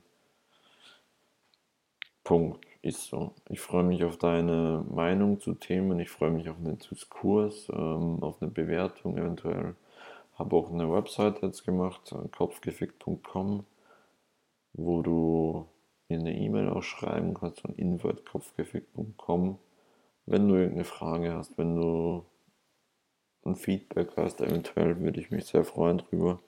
Punkt 2.22 2.66
ist 2.83 3.05
so. 3.05 3.33
Ich 3.48 3.61
freue 3.61 3.83
mich 3.83 4.05
auf 4.05 4.18
deine 4.18 4.85
Meinung 4.90 5.40
zu 5.40 5.55
Themen, 5.55 5.98
ich 6.00 6.11
freue 6.11 6.33
mich 6.33 6.50
auf 6.50 6.59
einen 6.59 6.76
Diskurs, 6.76 7.70
ähm, 7.70 8.22
auf 8.22 8.42
eine 8.42 8.50
Bewertung 8.50 9.16
eventuell. 9.16 9.74
Habe 10.35 10.55
auch 10.55 10.70
eine 10.70 10.92
Website 10.92 11.40
jetzt 11.40 11.64
gemacht, 11.64 12.12
äh, 12.12 12.28
kopfgefickt.com, 12.28 13.64
wo 14.74 15.00
du 15.00 15.66
mir 16.11 16.18
eine 16.18 16.37
E-Mail 16.37 16.68
ausschreiben 16.68 17.33
kannst 17.33 17.64
an 17.64 17.74
info.kopfgefickt.com. 17.74 19.59
Wenn 20.26 20.46
du 20.46 20.57
irgendeine 20.57 20.85
Frage 20.85 21.33
hast, 21.33 21.57
wenn 21.57 21.74
du 21.74 22.26
ein 23.46 23.57
Feedback 23.57 24.11
hast, 24.18 24.42
eventuell 24.42 25.00
würde 25.00 25.20
ich 25.20 25.31
mich 25.31 25.46
sehr 25.46 25.64
freuen 25.64 25.96
drüber 25.96 26.38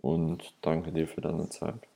und 0.00 0.54
danke 0.62 0.92
dir 0.92 1.08
für 1.08 1.20
deine 1.20 1.48
Zeit. 1.48 1.89